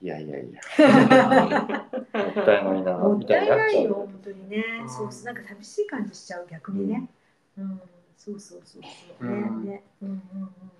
[0.00, 0.60] いやいやいや
[2.14, 3.58] もったいないなもっみたいなっちゃう。
[3.58, 4.64] ないよ本当にね。
[4.82, 7.08] うんそうなんか寂しい感じしちゃう逆にね。
[7.58, 7.80] うん
[8.18, 9.24] そうそうそうそう。
[9.26, 9.64] ねうん。
[9.64, 9.82] ね。
[10.02, 10.18] うんうん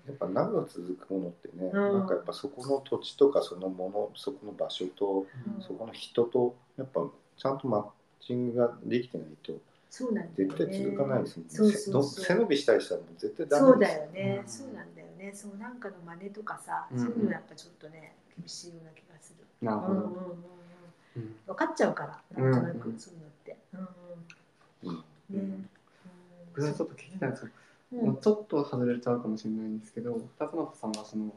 [0.07, 1.93] やっぱ長く続くものってね、うん。
[1.99, 5.61] なんかやっぱそこの土地とかそのものそこの場所とうん。
[5.61, 7.01] そこの人とやっぱ
[7.37, 7.85] ちゃんとマッ
[8.21, 9.53] チングができてないと
[9.89, 11.53] そうなん絶対続かないですもんね。
[11.53, 11.93] そうそうそう。
[11.93, 14.49] ど背伸びしたりしたらもう絶対ダそうメですだよね、うん。
[14.49, 15.31] そうなんだよね。
[15.33, 16.99] そうなんかの真似とかさ、うん。
[16.99, 19.99] そういうのやっぱちょっとね厳しいような気がする、なるほど。
[19.99, 20.11] うんうん
[21.17, 22.79] うん分かっちゃうからなんとなうん。
[22.79, 25.03] くそういうのって、うんうん。
[25.31, 25.59] うん。
[25.59, 25.69] ね
[26.55, 27.51] 僕はちょっと聞きたいんですよ。
[27.93, 28.05] うん。
[28.07, 31.33] もうちょっと外れちゃうかもしれないんですけど、二つ本さんはその、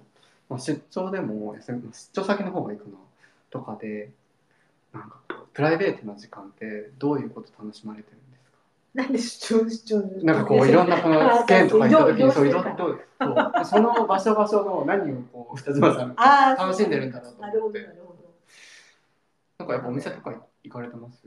[0.48, 1.72] まあ、出張でも出
[2.12, 2.90] 張先の方がいいかな
[3.50, 4.10] とかで、
[4.92, 8.58] なんかこうプライベートな時間ってどういうこと楽しまれてるんですか？
[8.94, 17.46] なんで主張主張なんかこういろんなこのスケーンとか行った時にそういろん移なそうその場所場所の何をこう二妻さんあー楽しんでるんだろうと思って。
[17.46, 18.22] なるほどなるほど。
[19.58, 20.34] なんかやっぱお店とか
[20.64, 21.22] 行かれてます？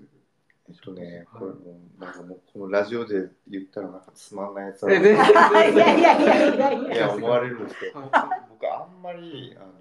[0.67, 6.93] えっとね、これもう、なんかもう、このラジオで言ったら、なんかつまんないやつだえ全然いやいやいやいやいや。
[6.93, 8.09] いや、思われるんですけど、はい。
[8.49, 9.73] 僕、あんまり、あの、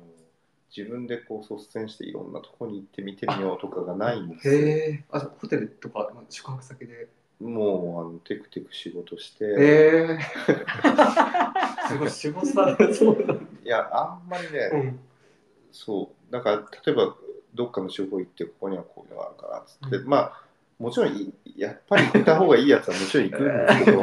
[0.76, 4.55] 自分でこう率先していろんなとこに行って見てみようとかがないんですよ。
[4.55, 5.05] へえ。
[5.12, 7.09] あホテルとかまあ宿泊先で？
[7.41, 10.18] もう、あの、テクテク仕事して、へえ。
[11.89, 15.01] すごい仕事されそうだいや、あんまりね、うん。
[15.72, 17.16] そう、だから、例えば、
[17.55, 20.45] どっかの地方行って、ここにはこういうのがあるからっつって、うまあ、
[20.78, 24.00] もちろんい、やっぱり行った方がいいやつはもちろん行くんですけど、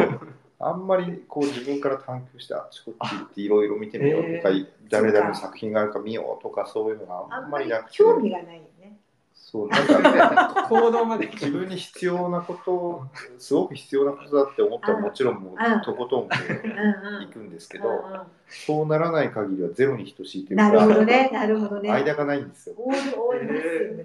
[0.59, 8.97] あんまりこう自分から探求して、あっちこっち行っていろいろ見てみようとか、へ誰々の作品があるか見ようとか、そういうのがあんまりなくて、興味がないよね。
[9.34, 13.05] そう、なんか、行動まで自分に必要なこと、
[13.38, 21.89] すごく必要なことだって思ったら、もちろんもあうとことんこう行くんですけうんど、そうならない限りはゼロに等しいというなるほどか、ね、なるほどね。
[21.91, 22.76] 間がないんですよ。
[22.78, 24.03] オールオールで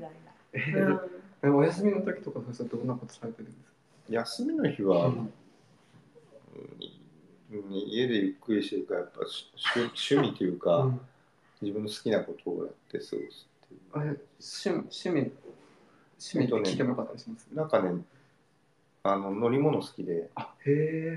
[0.58, 1.15] す。
[1.46, 5.32] えお休みの時とかそれどんなことされてるんです休みの日か、は、うん。
[7.70, 11.00] 家でゆっくりしてるから、やっぱし趣趣味というか、うん。
[11.62, 13.80] 自分の好きなことをやって過ごすっていう。
[13.92, 15.32] あれ趣趣味
[16.18, 18.02] 趣味って聞いてもよかったりします、なんかね、
[19.02, 20.30] あの乗り物好きで、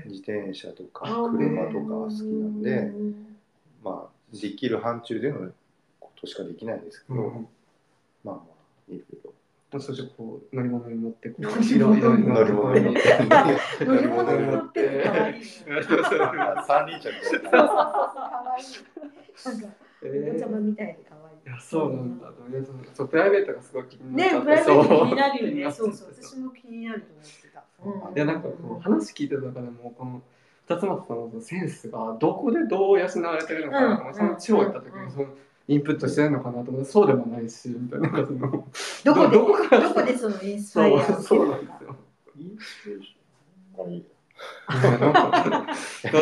[0.06, 3.36] 自転車とかうん車とか好きなんで、うん
[3.82, 5.50] まあ、できる範疇での
[5.98, 7.48] ことしかできないんですけど、うん。
[8.22, 8.42] まあま
[8.90, 9.32] あ、いろいろ。
[9.78, 13.84] そしてこう乗り物に乗ってこう乗り物に乗って。
[13.84, 14.82] 乗り物に乗って。
[14.82, 15.42] る可愛いね。
[16.66, 18.64] 三輪車そうそうそう可愛い。
[19.44, 21.36] なんかえお子ちゃまみたいで可愛い。
[21.46, 22.32] いやそうなんだ
[22.94, 25.72] そうプライベートがすごい気になっちゃね、プライベート気になるよね。
[25.72, 27.30] そうそう、私も気になると思って。
[27.54, 27.64] た。
[27.84, 29.36] うんいやなんかこう話聞いて。
[29.36, 30.22] る中でもこの
[30.66, 33.54] 二つ松さんのセンスがどこでどう養われて。
[33.54, 35.28] るのかなその地方行った時にその
[35.68, 38.40] インプットしてるのかなと思ってそうでもないしみたいななんかその
[39.04, 39.76] どこで、どこか。
[39.76, 41.22] らどこでそのインスそうパイアを？
[41.22, 41.62] そうるのか。
[41.62, 42.96] なんですよ。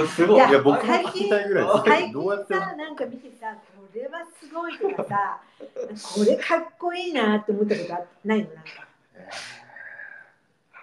[0.08, 5.40] すごいいや いや、僕も最近聞きたいぐらいですけ最ど、どうやって近さ、なんか見てさ、これはすごいとかさ、
[6.16, 8.46] これかっこいいなって思ったことあないの？
[8.54, 8.86] なんか。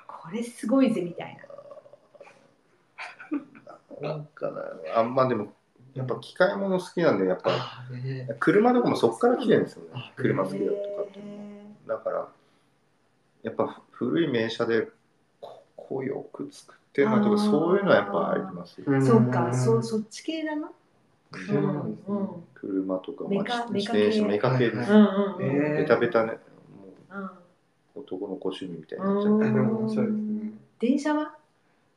[0.07, 1.37] これすごいぜみたい
[4.01, 4.09] な。
[4.09, 4.63] なんかな、
[4.95, 5.53] あんまでも、
[5.95, 7.51] やっぱ機械物好きなんで、やっぱ、
[8.39, 9.89] 車とかもそこから来てるんですよね。
[9.93, 10.11] あ。
[10.15, 11.19] 車好きだとかって。
[11.87, 12.27] だから、
[13.43, 14.89] やっぱ古い名車で、
[15.39, 18.85] ここよく作ってるなとか、そういうのはやっぱありますよ。
[18.87, 19.05] うん。
[19.05, 20.69] そうか、そうそっち系だな。
[21.47, 22.05] そうなんですね。
[22.09, 24.27] うん車とか、まあ、メカ自転車、系。
[24.27, 24.91] メカ系です。
[25.77, 26.39] ベタベタね、も
[27.95, 30.87] う男の子趣味みたいになっちゃって。
[30.87, 31.34] 電車は？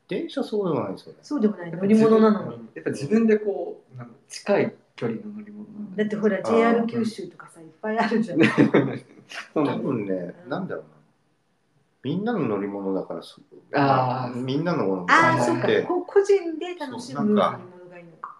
[0.08, 1.18] 電車そうでもないですよね。
[1.22, 2.68] そうでもない乗り物なのに。
[2.74, 10.90] やっぱ自分でこうなんか近い距離の乗り物なんだってほら JR 九州とかさいっぱいあるじゃなん 分ね、なんだろうな。
[12.02, 13.40] みんなの乗り物だからそ
[13.74, 15.82] あーみんなのものああ、がそうかで。
[15.82, 17.36] こ個人で楽しむ乗り物
[17.90, 18.36] がいいのか。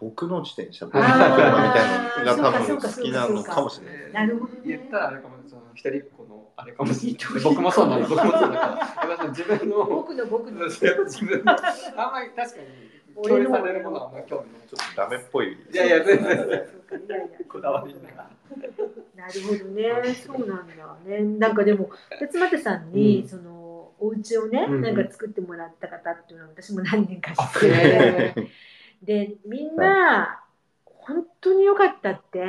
[0.00, 4.12] 僕の自転車、僕の車みたいなのが多分好きなのかもしれない。
[4.26, 7.42] なるほどね言ったらあれかもその一人っ子のあれかもしれない。
[7.42, 8.52] 僕もそうなんです 僕もそうだか
[9.02, 10.68] らやっぱ自分の僕の僕の。
[10.68, 15.52] 自分のあんまり確かに共有されるものはあんまり興味ないちょっとダメっぽい。
[15.52, 18.00] いやいや全然そうかいやいやこだわりな
[19.16, 20.74] なるほどね、そうなんだ
[21.06, 21.20] ね。
[21.38, 23.28] なんかでも、辰俣さんに、うん。
[23.28, 28.50] その、お家をね、うんなんか作ってもらった方っていうのは、私も何人か知ってて、
[29.02, 30.42] で、みんな、
[30.84, 32.40] 本当に良かったって、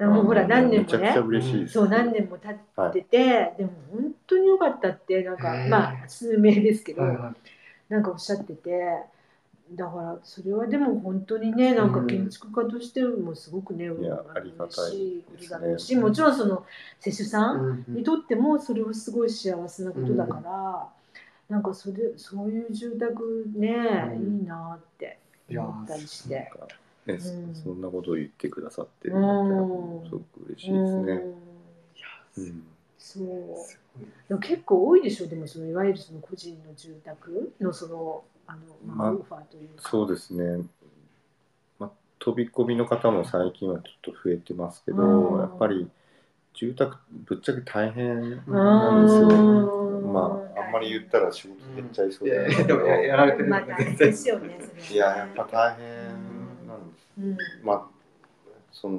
[0.00, 1.14] もうほら、何年もね。
[1.68, 7.92] そう、何年も経ってて、でも本当に良かったって、なんかまあ、数名ですけど、はいはい。
[7.92, 8.70] なんかおっしゃってて、
[9.72, 16.64] だからそれはでも本当にね、なんか建築家としてもすごくね、やありがたい嬉しいことだろうし、もちろんその
[17.00, 20.88] 施主さんうんにとってもそれはすごい幸せなことだから、
[21.48, 24.38] なんかそれそういう住宅ね、うん。
[24.38, 25.18] いいなって
[25.50, 26.50] 思ったりして。
[26.52, 26.66] か
[27.06, 27.54] ね、そうん。
[27.54, 29.22] そんなことを言ってくださってるうん。
[29.22, 31.26] のがすごく嬉しいですね。
[32.36, 32.44] うん。
[32.44, 32.64] うん。
[32.98, 34.04] そう。
[34.28, 35.26] でも結構多いでしょ。
[35.26, 39.88] でもそのいわゆるその個人の住宅のそのあの、まオファーというか。
[39.88, 40.64] そうですね。
[41.78, 45.40] まあ、飛び込みの方も最近はちょっと増えてますけど、うん。
[45.40, 45.88] やっぱり
[46.54, 49.36] 住宅ぶっちゃけ大変うなんですよね。
[50.08, 50.12] ん。
[50.12, 54.58] まああんまり言ったら仕事減っちゃいそういやいでやでもややられてるまですよね。
[54.86, 55.93] そいややっぱ大変
[57.62, 57.86] まあ
[58.72, 58.98] その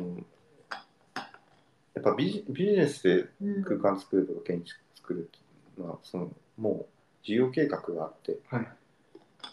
[1.94, 5.40] やっぱビジビジネスでうん空間作るとか建築作るってい
[5.78, 6.86] うのはそのもう
[7.24, 8.68] 事業計画があって、はい。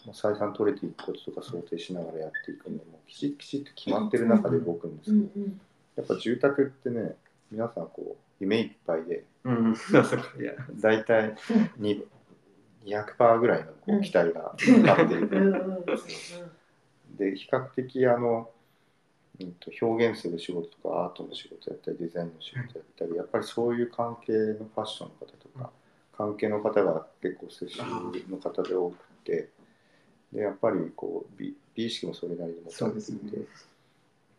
[0.05, 5.45] もう採算取れていくこととか想定しながらやっていくんでもうきちっきちっと決まってる中で動くんですけど、
[5.95, 7.15] やっぱ住宅ってね
[7.51, 9.75] 皆さんこう夢いっぱいでうん、
[10.81, 11.35] 大体
[11.77, 12.05] に
[12.85, 14.55] 200%ぐらいのこう期待が
[14.85, 15.29] かかっている
[17.17, 18.49] で比較的あの、
[19.41, 25.69] うん、と表現する仕事とかアートの仕事やったりデザインの仕事やったりやっぱりそういう関係のファッションの方とか
[26.15, 27.87] 関係の方が結構接種
[28.29, 29.49] の方で多くて
[30.31, 33.37] でやっぱりこう美美意識もそれなりに持たれていて、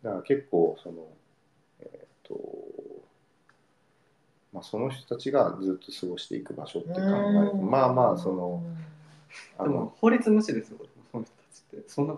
[0.03, 1.07] だから結構その
[1.81, 2.39] えっ、と
[4.53, 8.63] まあその人たちがずっと過ごしていく場所って考えるとまあまあその
[9.57, 10.77] あでのも法律無視ですよ、
[11.11, 11.89] その人たちって。
[11.89, 12.15] そんな。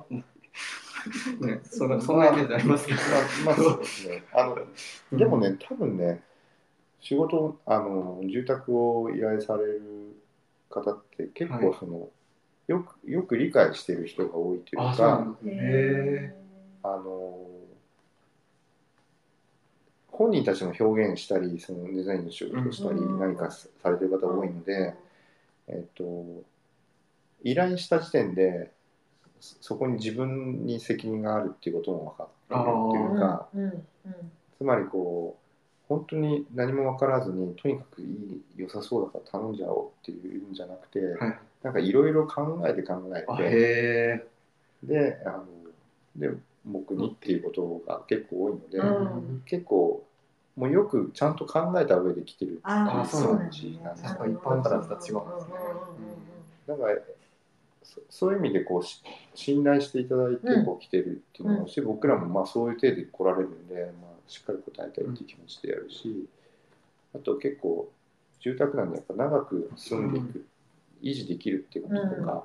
[1.41, 2.99] ね、そんなそんなイメージありますけど。
[2.99, 4.23] まあ、まあそうですね。
[4.33, 4.45] あ
[5.11, 6.23] のでもね、多分ね、
[6.99, 10.15] 仕事、あの住宅を依頼される
[10.69, 12.09] 方って結構その、
[12.67, 15.35] よくよく理解してる人が多いというか、
[16.83, 17.47] あの
[20.17, 23.19] 本人たちも表現したり、そのデザインの仕事をしたり、うん。
[23.19, 24.95] 何かされてる方多いので、
[25.67, 26.43] えっと、
[27.43, 28.71] 依頼した時点で、
[29.39, 33.47] そそこに自分に責任があるっていうことも分かっているっていうか、
[34.57, 35.47] つまりこう
[35.87, 41.39] 本当に何も分からずにとにかくいい良さそうだから頼んじゃおうっていうんじゃなくて、はい。
[41.63, 44.27] なんかいろいろ考えて考えあ、てへ
[44.83, 45.45] であの
[46.15, 46.31] で
[46.65, 49.43] 僕にっていうことが結構多いので、うん。
[49.45, 50.03] 結構
[50.55, 53.79] もうよくちゃんと考えた上で来てるああ、あそうなんですね。
[53.83, 55.53] やっぱ一般からとは違うんですね。
[56.67, 56.97] だから
[57.87, 59.01] そそういう意味でこうし
[59.33, 60.65] 信頼していただいてうん。
[60.65, 66.27] こう来てるっていうのもあるし、僕らもまあそういう程度で来られるんで、まあ、しっかり答えたいっていう気持ちでやるし、
[67.15, 67.89] あと結構
[68.41, 70.45] 住宅なんでやっぱ長く住んでいく、
[71.01, 72.43] 維持できるっていうこととか、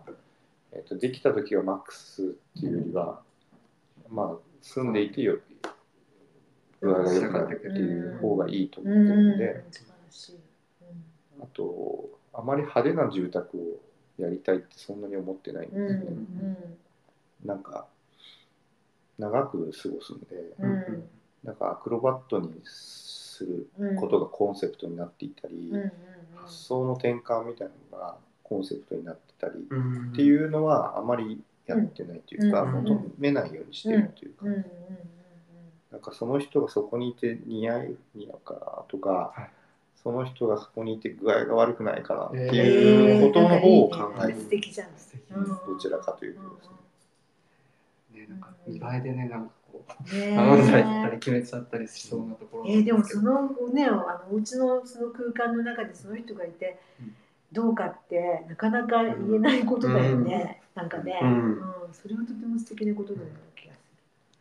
[0.73, 2.23] えっとできた時はマックス
[2.59, 3.21] っていうよりは、
[4.09, 5.39] まあ住んでいてよ
[6.81, 9.65] 具合が良くなるっていう方がいいと思ってるんで。
[11.43, 13.61] あとあまり派手な住宅を
[14.25, 16.07] やりたいってそんなに思ってないんうんですね。
[17.43, 17.49] うん。
[17.49, 17.87] なんか
[19.19, 20.27] 長く過ごすんで、
[20.59, 20.71] うん。
[20.71, 21.05] うん
[21.45, 25.93] なんかアクロバットにするうんことがコンセプトになっていたり、うんうん
[26.35, 30.13] 発想の転換みたいなのがコンセプトになってたり、ーうん。
[30.13, 34.65] っていうのはあまりやってないというか、うん求めないようにしてるというか、うんうんうん
[35.93, 39.51] なんかその人がそこにいて似合い似合うかなとか、はい
[40.03, 44.89] その人がそこにいて具合が悪くないかなってうんいうことの方を考える、素敵じゃん。
[44.97, 45.45] 素敵うん。
[45.47, 46.69] どちらかというとです
[48.15, 48.21] ね。
[48.23, 57.15] ね、なんか見栄えでね、なんかこう、ね頼んじゃったり決めちゃったりしそうなところえーでもそのねあのお家のその空間の中でその人がいてうん。
[57.53, 61.33] どうかってなかなか言えないことだよね、なんかね、ううん。
[61.53, 63.79] んそれはとても素敵なことだような気がす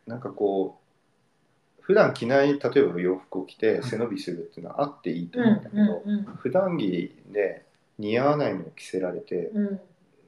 [0.08, 0.81] なんかこう
[1.82, 5.44] 普段着ない例えば洋服を着て背伸びするっていうのはあっていいとる。
[5.44, 7.64] 思うんだけど、うん普段着で
[7.98, 9.66] 似合わないのを着せられて、うん。
[9.66, 9.80] うん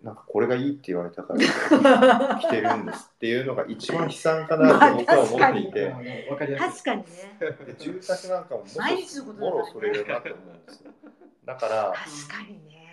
[0.05, 5.95] なんかこれがいいって言われたから着てるんですっていうのが一番悲惨かなと僕は思っていて。
[6.59, 7.01] 確かに。
[7.01, 7.07] ね
[7.67, 8.65] で住宅なんかも
[9.39, 10.91] もろそれだなと思うんですよ。
[11.47, 12.87] だから確かにね。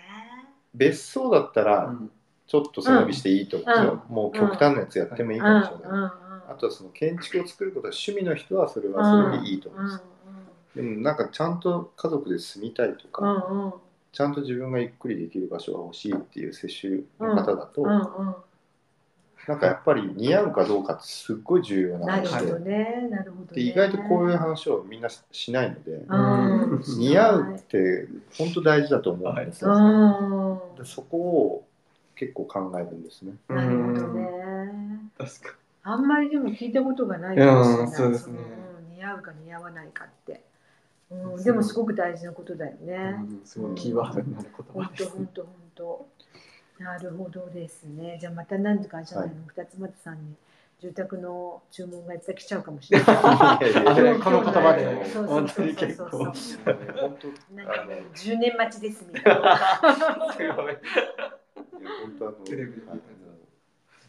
[0.74, 2.10] 別荘だったらうん。
[2.46, 6.02] ちょっと背伸びしていいと思うんですよ、もう極端なやつやってもいいかもしれない、うんうん。
[6.02, 6.10] うん
[6.52, 9.90] あとはその建築を作ることは趣味の人はそれはそれでいいと思ううんん。
[9.90, 13.72] です、でもなんかちゃんと家族で住みたいとか、うんうん。
[14.12, 18.34] ちゃんと自分がゆっくりできる場所が欲しいっていう接種の方だと、うんうん
[19.48, 23.48] なんかやっぱり似合うかどうかってすっごい重要ななるほ話でどねなるほどね。
[23.54, 26.82] で意外とこういう話をみんなししないので、うん。
[26.86, 28.06] 似合うって
[28.38, 30.76] 本当大事だと思うんですよ、うん。
[30.76, 31.66] でそこを
[32.14, 33.32] 結構考えるんですね。
[33.48, 34.30] なるほどね。
[35.18, 37.84] 確かあんまりでも聞いたことがないかもしれない。
[37.84, 38.44] うんそうですねの
[38.78, 40.42] うん似合うか似合わないかって。
[41.10, 42.86] うん、でもすごく大事なことだよに。
[42.86, 43.16] ね。
[43.18, 45.04] うんすごいキーワードになる言本葉です。
[45.04, 46.08] 当本当本当。
[46.78, 48.18] なるほどですね。
[48.20, 50.34] じゃあまた何かじゃないの、二つ松さんに
[50.80, 53.16] 住宅の注文がいっぱい来ちゃうかもしれない。
[54.18, 60.32] この言葉で本当にそうそう結構そう本当なんかもうあの10年待ちですみたいな。
[60.32, 60.78] すごい。
[62.02, 63.00] 本当あのテレビであの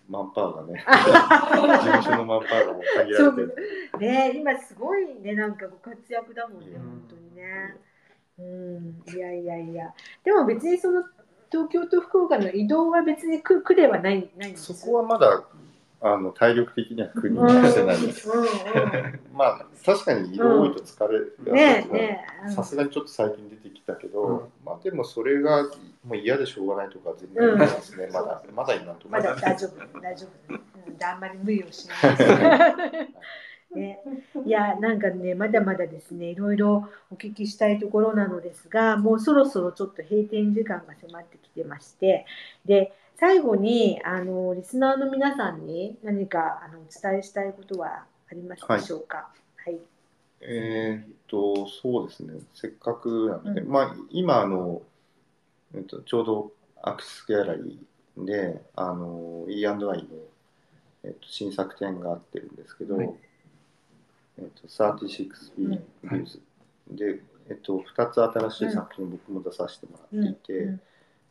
[0.10, 0.84] マンパワーがね。
[0.86, 3.56] 事務所のマンパワーがもう限られてる。
[4.00, 7.76] ね今すごいねなんかご活躍だもんねうん本当にね。
[8.40, 9.16] うん。
[9.16, 9.94] いやいやいや。
[10.24, 11.04] でも別にその
[11.52, 15.44] 東京と福岡の移動は別に苦苦ではないないんですそこはまだ
[16.06, 18.30] あの体力的には苦にしてないです。
[18.30, 19.20] うんうん。
[19.34, 21.38] まあ確かに移動多いと疲れる
[22.54, 24.40] さすがにちょっと最近出てきたけど、うん。
[24.66, 25.64] まあでもそれが
[26.06, 30.00] もう嫌でしょうがないとか全然ないですね、うんまだまだ今のとまだ大丈夫。
[30.02, 33.98] 大丈夫、うん、であんまり無理をしないですね、
[34.46, 34.50] い。
[34.50, 42.26] やなんかねまだまだですねいろいろお聞きしたいところなのですがもうそろそろちょっと閉店時間が迫ってきてまして
[42.66, 49.30] で最後にあのリスナーの皆さんに何かあのお伝えしたいことはありますでしょうか？
[49.66, 49.80] はい、
[50.42, 53.70] えーっと、そうですね、せっかくなので、うん。
[53.70, 54.82] まあ、今あの、
[55.74, 56.52] えっと、ちょうど
[56.82, 59.94] アクセスギャラリーで、あの、E&I の、
[61.04, 63.14] えっと、新作展があってるんですけど、はい。
[64.40, 65.70] えっと、36うん。
[65.70, 66.40] v Views
[66.92, 70.82] で、えっと、2つ新しい作品を僕も出させてもらっていて、うん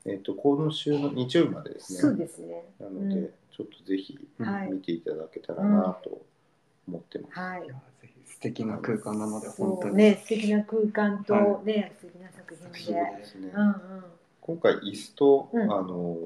[0.05, 2.01] えっと、今週の日曜日までですね。
[2.01, 2.65] そうですね。
[2.81, 6.23] なので、うんちょっとぜひはい見ていただけたらなと
[6.89, 7.39] 思ってます。
[7.39, 7.69] はい
[8.25, 9.97] 素敵な空間なので本当に。
[9.97, 13.17] ね素敵な空間とはね、素敵な作品そうで。
[13.19, 13.53] ですね。
[13.55, 14.05] うんうん。
[14.41, 16.17] 今回椅子と、うんあの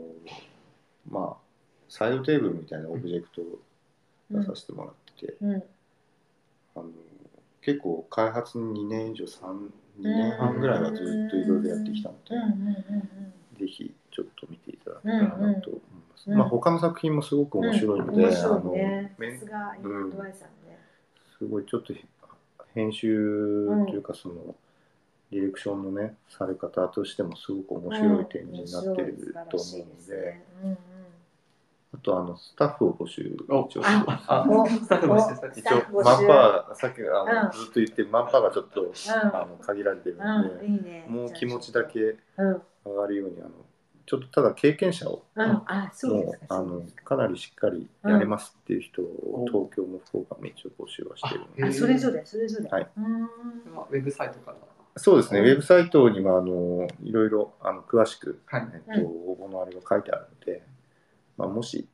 [1.10, 1.36] まあ
[1.88, 3.44] サイドテーブルみたいなオブジェクトを
[4.30, 5.54] 出させてもらってて、うん
[6.76, 6.84] あの
[7.60, 16.30] 結構開発に2年以上3 2年半ぐらいはずっといろいろやってきたので、うんうんうんぜひちょっと見ていただけたらなと思います。
[16.30, 19.14] うんまあ他の作品もすごく面白いので、面白いね。
[19.18, 20.78] あのすがインドアイさんね。
[21.38, 21.94] すごいちょっと
[22.74, 24.54] 編集というかその、
[25.30, 30.78] ディレクションのねされ方としてもすごく面白い展示になってると思うので、うんうん
[31.94, 35.94] あとあのスタッフを募集お一応スタッフ募集。
[35.94, 38.92] 応マンパワーさっきあの、うんずっと言ってるマンパワーがちょっと、
[39.32, 41.06] あの限られてるので、うん、いいね。
[41.08, 42.16] もう気持ちだけ。
[42.36, 43.50] うん、上がるようにあの
[44.06, 46.56] ちょっとただ経験者をうん、あ、そうでもすか。
[46.56, 52.68] うあのかかなりしっかりやれますっていう人を、うん東京も福岡も一応募集はしてるのでああ、それぞれ、それぞれ。
[52.68, 53.22] はいうん。
[53.24, 54.56] ウェブサイトから。
[54.96, 60.62] そうですね、うんウェブサイトにはあのいろいろあの詳しく、はいえっと応募のあれが書いてあるので、
[61.36, 61.86] まあ、もし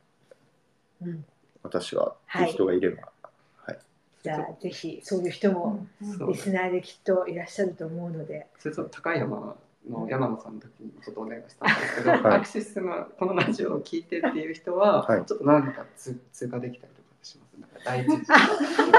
[1.02, 1.24] うん、
[1.62, 3.78] 私はっていう人がいれば、はい
[4.22, 5.84] じゃあ、ぜひ、そういう人も。
[6.28, 8.46] リスナーできっといらっしゃると思うので。
[8.60, 9.56] それと高山
[9.88, 12.36] の山野さんの時にちょっとお願いしたんですけど、はい。
[12.36, 15.24] アクシスのこのラジオを聞いてっていう人は、はい。
[15.24, 17.60] ちょっと何かつ通過できたりとかします。
[17.60, 18.08] なんか第一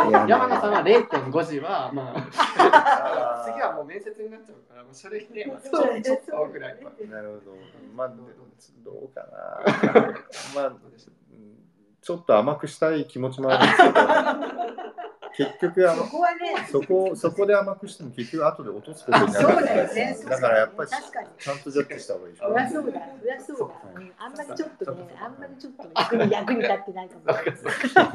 [0.09, 5.71] いや山野さんは0.5時は、まあ、 次はもう面接になっちゃうから、もう書類で、まあ、ちょ
[6.01, 6.91] ちょっとぐらいは。
[7.09, 7.57] なるほど。
[7.95, 10.61] まあどうかな。
[10.61, 10.73] まあ
[12.03, 13.93] ちょっと甘くしたい気持ちもあるんですけど
[15.35, 16.67] 結局あそのこはね。
[16.71, 20.17] そこそこで甘くしても結局後で落とすことになるそうだよね。
[20.29, 20.89] だからやっぱり。
[20.89, 23.65] ちゃんとジャッジした方がいいでしょそりゃそうだ、そりゃそうだ。
[23.95, 28.11] うんあんまりちょっとね、あんまりちょっと役に役に立ってないかもしれな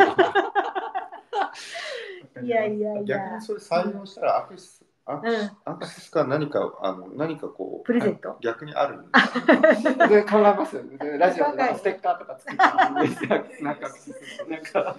[2.44, 2.46] い。
[2.46, 3.42] いやいやいや逆に。
[3.42, 8.36] それ採用したらアクセスアクセスアクセスか何かあの何かこうプレゼント。
[8.40, 9.10] 逆にあるん
[10.08, 10.98] で考えますよね。
[11.18, 13.94] ラジオでステッカーとか作って、なんか、
[14.48, 14.96] なんか、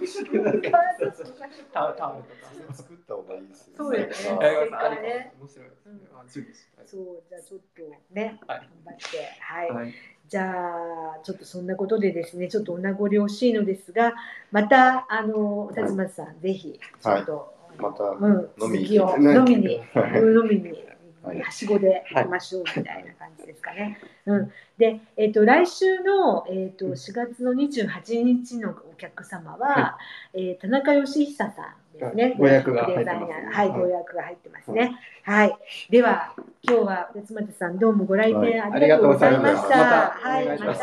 [1.72, 2.50] タオタオルとか。
[2.72, 5.92] 作った方がいいですよねそうだよねやりますありかもね面白いですね。
[6.14, 9.28] あ準備したいそう、じゃあちょっとね、はい頑張って。
[9.40, 9.70] はい。
[9.70, 9.94] はい。
[10.28, 14.14] じゃあ、ちょっとそんなことでですね、ちょっとお名残惜しいのですが、
[14.52, 20.20] また、あの、辰松さん、はいぜひ、ちょっと、はいまたうん、飲みに続きを ね飲みに、はい。
[20.20, 20.84] 飲みに、
[21.22, 21.40] はい。
[21.40, 23.98] はしごで行きましょうみたいな感じですかね。
[24.26, 29.98] うん、で、えっと来週の、えっと4月の28日のお客様は、
[30.34, 32.34] えー田中義久さんですね。
[32.38, 34.98] ご予約が入ってますはい、ご予約が入ってますね。
[35.22, 35.56] はい、
[35.90, 38.50] では今日は別松さんどうもご来はい。
[38.52, 40.10] 店ありがとうございました。
[40.10, 40.74] はい、またま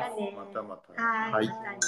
[0.00, 0.36] たね。
[0.36, 1.02] またまた。
[1.02, 1.48] はい、はい。
[1.48, 1.78] またね。